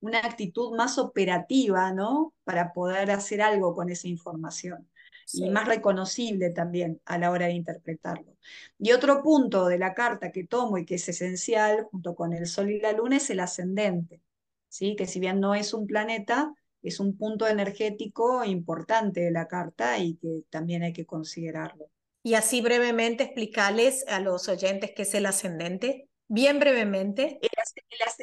[0.01, 2.35] una actitud más operativa, ¿no?
[2.45, 4.89] Para poder hacer algo con esa información.
[5.33, 8.37] Y más reconocible también a la hora de interpretarlo.
[8.79, 12.47] Y otro punto de la carta que tomo y que es esencial, junto con el
[12.47, 14.23] Sol y la Luna, es el ascendente.
[14.69, 14.97] ¿sí?
[14.97, 19.99] Que si bien no es un planeta, es un punto energético importante de la carta
[19.99, 21.91] y que también hay que considerarlo.
[22.23, 26.08] Y así brevemente explicarles a los oyentes qué es el ascendente.
[26.29, 27.41] Bien brevemente.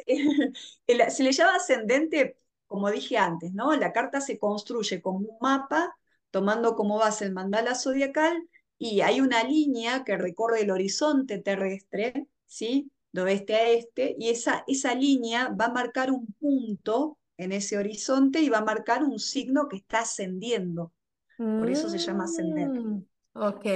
[1.10, 3.74] se le llama ascendente, como dije antes, ¿no?
[3.74, 5.96] La carta se construye como un mapa,
[6.30, 8.48] tomando como base el mandala zodiacal,
[8.78, 12.90] y hay una línea que recorre el horizonte terrestre, ¿sí?
[13.12, 17.78] De oeste a este, y esa, esa línea va a marcar un punto en ese
[17.78, 20.92] horizonte y va a marcar un signo que está ascendiendo.
[21.36, 22.80] Por eso se llama ascendente.
[22.80, 23.04] Mm,
[23.34, 23.66] ok.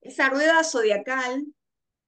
[0.00, 1.44] Esa rueda zodiacal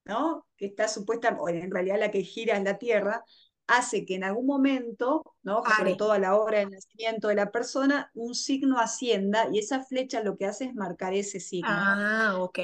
[0.06, 0.46] ¿no?
[0.56, 3.24] que está supuesta, o en realidad la que gira es la Tierra,
[3.66, 5.62] hace que en algún momento, ¿no?
[5.76, 9.82] sobre todo a la hora del nacimiento de la persona, un signo ascienda y esa
[9.82, 11.68] flecha lo que hace es marcar ese signo.
[11.70, 12.58] Ah, ok.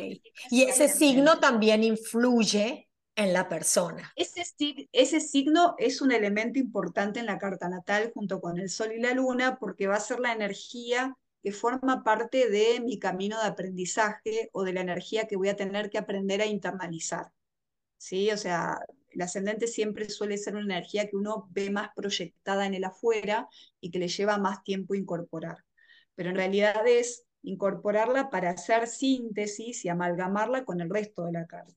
[0.50, 4.12] Y ese signo también influye en la persona.
[4.16, 4.44] Ese,
[4.92, 9.00] ese signo es un elemento importante en la carta natal junto con el sol y
[9.00, 13.48] la luna porque va a ser la energía que forma parte de mi camino de
[13.48, 17.32] aprendizaje o de la energía que voy a tener que aprender a internalizar.
[17.98, 18.30] ¿Sí?
[18.30, 18.80] O sea,
[19.10, 23.48] el ascendente siempre suele ser una energía que uno ve más proyectada en el afuera
[23.80, 25.58] y que le lleva más tiempo incorporar.
[26.14, 31.46] Pero en realidad es incorporarla para hacer síntesis y amalgamarla con el resto de la
[31.46, 31.74] carta.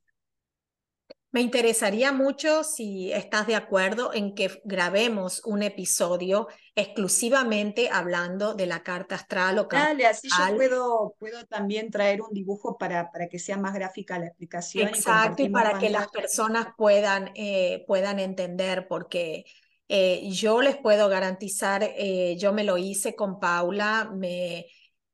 [1.36, 8.66] Me interesaría mucho si estás de acuerdo en que grabemos un episodio exclusivamente hablando de
[8.66, 13.12] la carta astral o carta Dale, así yo puedo, puedo también traer un dibujo para,
[13.12, 14.88] para que sea más gráfica la explicación.
[14.88, 19.44] Exacto, y, para que las personas puedan, eh, puedan entender, porque
[19.90, 24.68] eh, yo les puedo garantizar, eh, yo me lo hice con Paula, me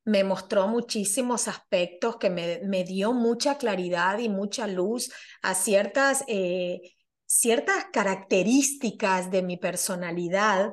[0.04, 6.24] me mostró muchísimos aspectos que me, me, dio mucha claridad y mucha luz a ciertas,
[6.26, 6.80] eh,
[7.26, 10.72] ciertas características de mi personalidad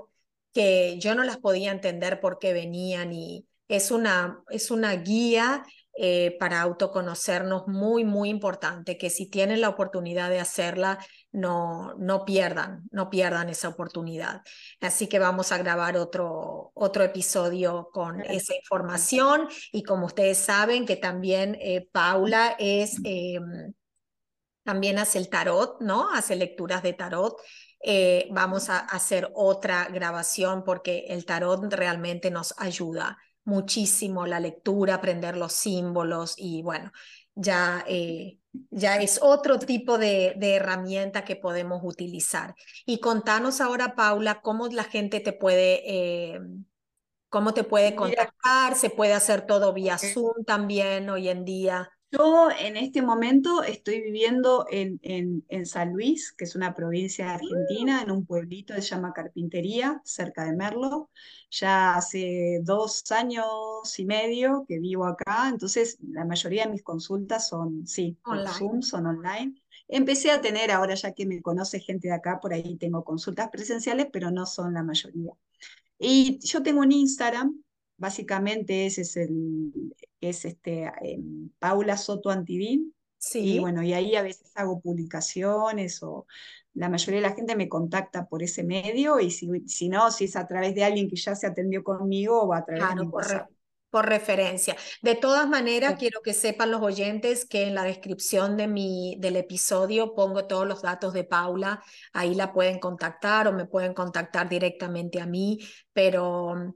[0.54, 5.64] que yo no las podía entender por qué venían y es una, es una guía
[6.02, 10.98] eh, para autoconocernos muy, muy importante, que si tienen la oportunidad de hacerla,
[11.34, 14.42] no, no pierdan, no pierdan esa oportunidad.
[14.80, 20.86] Así que vamos a grabar otro, otro episodio con esa información y como ustedes saben
[20.86, 23.74] que también eh, Paula es, em,
[24.64, 26.14] también hace el tarot, ¿no?
[26.14, 27.36] Hace lecturas de tarot.
[27.84, 33.18] Eh, vamos a hacer otra grabación porque el tarot realmente nos ayuda
[33.50, 36.92] muchísimo la lectura, aprender los símbolos y bueno,
[37.36, 38.38] ya, eh,
[38.72, 42.56] ya es otro tipo de, de, herramienta que podemos utilizar.
[42.86, 46.40] Y contanos ahora, Paula, cómo la gente te puede, eh,
[47.30, 51.90] cómo te puede contactar, se puede hacer todo vía Zoom también hoy en día.
[52.12, 57.26] Yo en este momento estoy viviendo en, en, en, San Luis, que es una provincia
[57.26, 61.12] de Argentina, en un pueblito que se llama Carpintería, cerca de Merlo.
[61.52, 63.46] Ya hace dos años
[63.98, 68.82] y medio que vivo acá, entonces la mayoría de mis consultas son, sí, por Zoom,
[68.82, 69.62] son online.
[69.88, 73.50] Empecé a tener, ahora ya que me conoce gente de acá, por ahí tengo consultas
[73.50, 75.34] presenciales, pero no son la mayoría.
[76.00, 77.62] Y yo tengo un Instagram
[78.00, 79.72] básicamente ese es el,
[80.20, 82.94] es este, em, Paula Soto Antidín.
[83.18, 83.56] Sí.
[83.56, 86.26] Y bueno, y ahí a veces hago publicaciones o
[86.74, 90.26] la mayoría de la gente me contacta por ese medio y si, si no, si
[90.26, 93.12] es a través de alguien que ya se atendió conmigo o a través de mi
[93.90, 94.76] por referencia.
[95.02, 99.36] De todas maneras, quiero que sepan los oyentes que en la descripción de mi, del
[99.36, 101.84] episodio pongo todos los datos de Paula.
[102.14, 105.60] Ahí la pueden contactar o me pueden contactar directamente a mí,
[105.92, 106.76] pero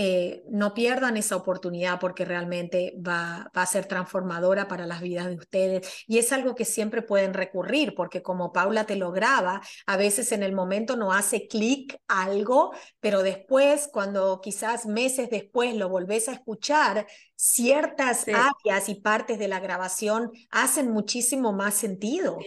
[0.00, 5.26] eh, no pierdan esa oportunidad porque realmente va, va, a ser transformadora para las vidas
[5.26, 6.04] de ustedes.
[6.06, 10.30] Y es algo que siempre pueden recurrir porque como Paula te lo graba, a veces
[10.30, 16.28] en el momento no hace clic algo, pero después, cuando quizás meses después lo volvés
[16.28, 22.38] a escuchar, ciertas áreas y partes de la grabación hacen muchísimo más sentido.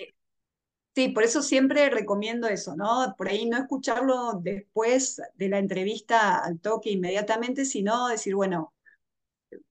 [0.93, 3.15] Sí, por eso siempre recomiendo eso, ¿no?
[3.17, 8.73] Por ahí no escucharlo después de la entrevista al toque inmediatamente, sino decir, bueno,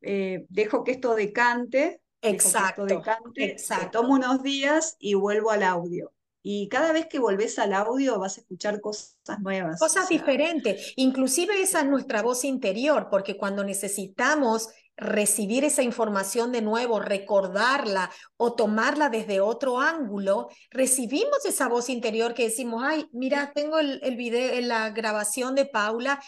[0.01, 3.11] eh, dejo que esto decante, exacto, dejo que
[3.45, 6.11] esto decante, tomo unos días y vuelvo al audio.
[6.43, 9.79] Y cada vez que volvés al audio vas a escuchar cosas nuevas.
[9.79, 10.95] Cosas diferentes.
[10.97, 18.11] Inclusive esa es nuestra voz interior, porque cuando necesitamos recibir esa información de nuevo, recordarla
[18.37, 24.01] o tomarla desde otro ángulo, recibimos esa voz interior que decimos, ay, mira, tengo el,
[24.03, 26.21] el video, la grabación de Paula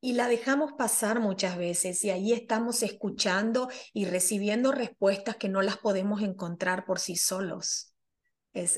[0.00, 5.60] y la dejamos pasar muchas veces y ahí estamos escuchando y recibiendo respuestas que no
[5.60, 7.90] las podemos encontrar por sí solos.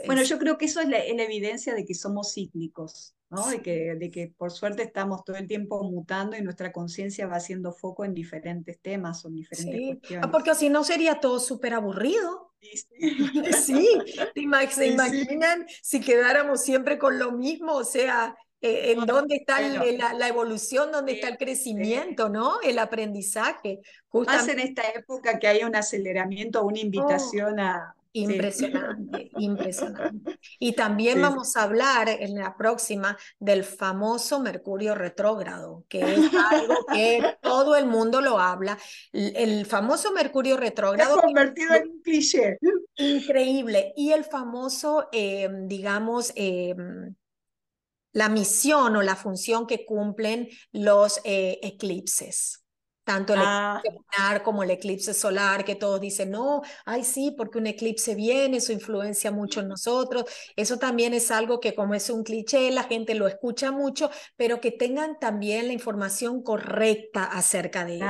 [0.06, 3.14] Bueno, yo creo que eso es la, evidencia de que somos cíclicos.
[3.32, 3.48] ¿No?
[3.48, 7.36] De, que, de que por suerte estamos todo el tiempo mutando y nuestra conciencia va
[7.36, 9.90] haciendo foco en diferentes temas o en diferentes sí.
[9.90, 10.30] Ah, cuestiones.
[10.30, 12.50] porque si no sería todo súper aburrido.
[13.64, 13.88] Sí,
[14.34, 17.72] ¿te imaginan si quedáramos siempre con lo mismo?
[17.72, 20.92] O sea, eh, ¿en dónde está la, la, evolución?
[20.92, 22.60] ¿Dónde está el crecimiento, no?
[22.62, 23.80] El aprendizaje.
[24.12, 27.62] Más en esta época que hay un aceleramiento, una invitación oh.
[27.62, 30.38] a, Impresionante, impresionante.
[30.58, 36.74] Y también vamos a hablar en la próxima del famoso Mercurio retrógrado, que es algo
[36.92, 38.78] que todo el mundo lo habla.
[39.12, 41.14] El famoso Mercurio retrógrado.
[41.14, 42.58] Se ha convertido en un cliché.
[42.96, 43.94] Increíble.
[43.96, 46.74] Y el famoso, eh, digamos, eh,
[48.12, 52.61] la misión o la función que cumplen los eh, eclipses
[53.04, 53.80] tanto el ah.
[53.82, 58.14] eclipse lunar como el eclipse solar, que todos dicen, no, ay sí, porque un eclipse
[58.14, 60.24] viene, eso influencia mucho en nosotros.
[60.56, 64.60] Eso también es algo que como es un cliché, la gente lo escucha mucho, pero
[64.60, 68.06] que tengan también la información correcta acerca de eso.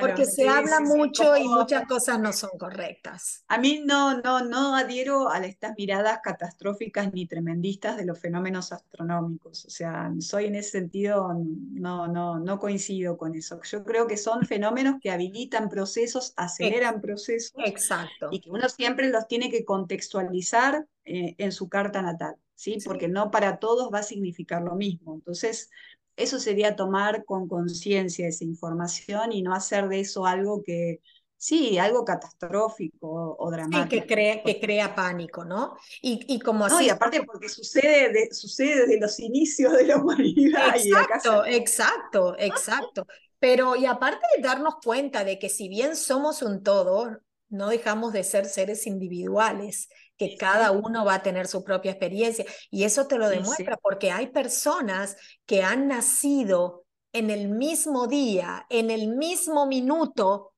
[0.00, 3.44] porque se habla mucho y muchas cosas no son correctas.
[3.48, 8.72] A mí no, no, no adhiero a estas miradas catastróficas ni tremendistas de los fenómenos
[8.72, 9.64] astronómicos.
[9.64, 13.60] O sea, soy en ese sentido, no, no, no coincido con eso.
[13.62, 17.52] Yo creo que son son fenómenos que habilitan procesos, aceleran procesos.
[17.64, 18.28] Exacto.
[18.30, 22.78] Y que uno siempre los tiene que contextualizar eh, en su carta natal, ¿sí?
[22.84, 25.14] Porque no para todos va a significar lo mismo.
[25.14, 25.70] Entonces,
[26.16, 31.00] eso sería tomar con conciencia esa información y no hacer de eso algo que,
[31.36, 33.90] sí, algo catastrófico o, dramático.
[33.90, 35.76] Sí, que crea, que crea pánico, ¿no?
[36.02, 36.74] Y, y como así.
[36.74, 40.76] No, y aparte porque sucede, sucede desde los inicios de la humanidad.
[40.76, 43.06] Exacto, exacto, exacto.
[43.40, 47.18] Pero y aparte de darnos cuenta de que si bien somos un todo,
[47.48, 52.44] no dejamos de ser seres individuales, que cada uno va a tener su propia experiencia.
[52.70, 55.16] Y eso te lo demuestra porque hay personas
[55.46, 60.52] que han nacido en el mismo día, en el mismo minuto,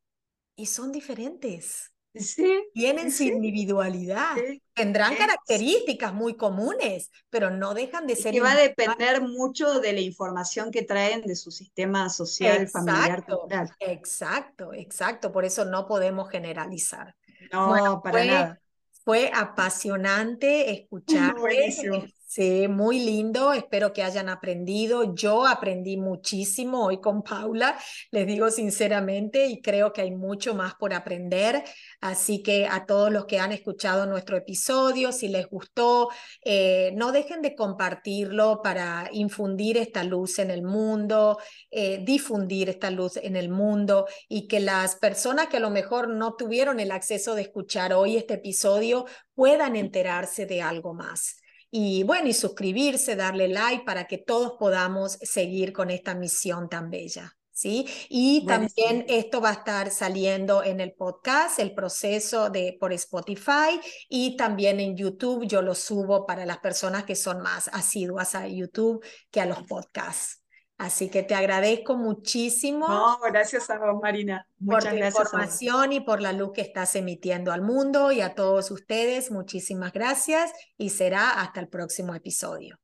[0.57, 1.93] y son diferentes.
[2.15, 4.37] Sí, Tienen su individualidad.
[4.75, 8.35] Tendrán características muy comunes, pero no dejan de ser.
[8.35, 13.25] Y va a depender mucho de la información que traen de su sistema social, familiar,
[13.25, 13.71] cultural.
[13.81, 15.33] Exacto, exacto.
[15.33, 17.15] Por eso no podemos generalizar.
[17.51, 18.61] No, para nada.
[19.05, 21.35] Fue apasionante escuchar.
[22.35, 23.53] Sí, muy lindo.
[23.53, 25.15] Espero que hayan aprendido.
[25.15, 27.79] Yo aprendí muchísimo hoy con Paula,
[28.11, 31.63] les digo sinceramente, y creo que hay mucho más por aprender.
[32.01, 36.09] Así que a todos los que han escuchado nuestro episodio, si les gustó,
[36.43, 41.39] eh, no dejen de compartirlo para infundir esta luz en el mundo,
[41.71, 46.09] eh, difundir esta luz en el mundo y que las personas que a lo mejor
[46.09, 49.05] no tuvieron el acceso de escuchar hoy este episodio
[49.35, 51.42] puedan enterarse de algo más
[51.75, 56.91] y bueno, y suscribirse, darle like para que todos podamos seguir con esta misión tan
[56.91, 57.35] bella.
[57.55, 57.87] ¿Sí?
[58.09, 63.81] Y también esto va a estar saliendo en el podcast, el proceso de por Spotify
[64.09, 65.47] y también en YouTube.
[65.47, 69.63] Yo lo subo para las personas que son más asiduas a YouTube que a los
[69.63, 70.42] podcasts.
[70.83, 72.89] Así que te agradezco muchísimo.
[72.89, 74.49] No, gracias a vos, Marina.
[74.59, 78.21] Muchas por tu gracias información y por la luz que estás emitiendo al mundo y
[78.21, 79.31] a todos ustedes.
[79.31, 82.81] Muchísimas gracias y será hasta el próximo episodio.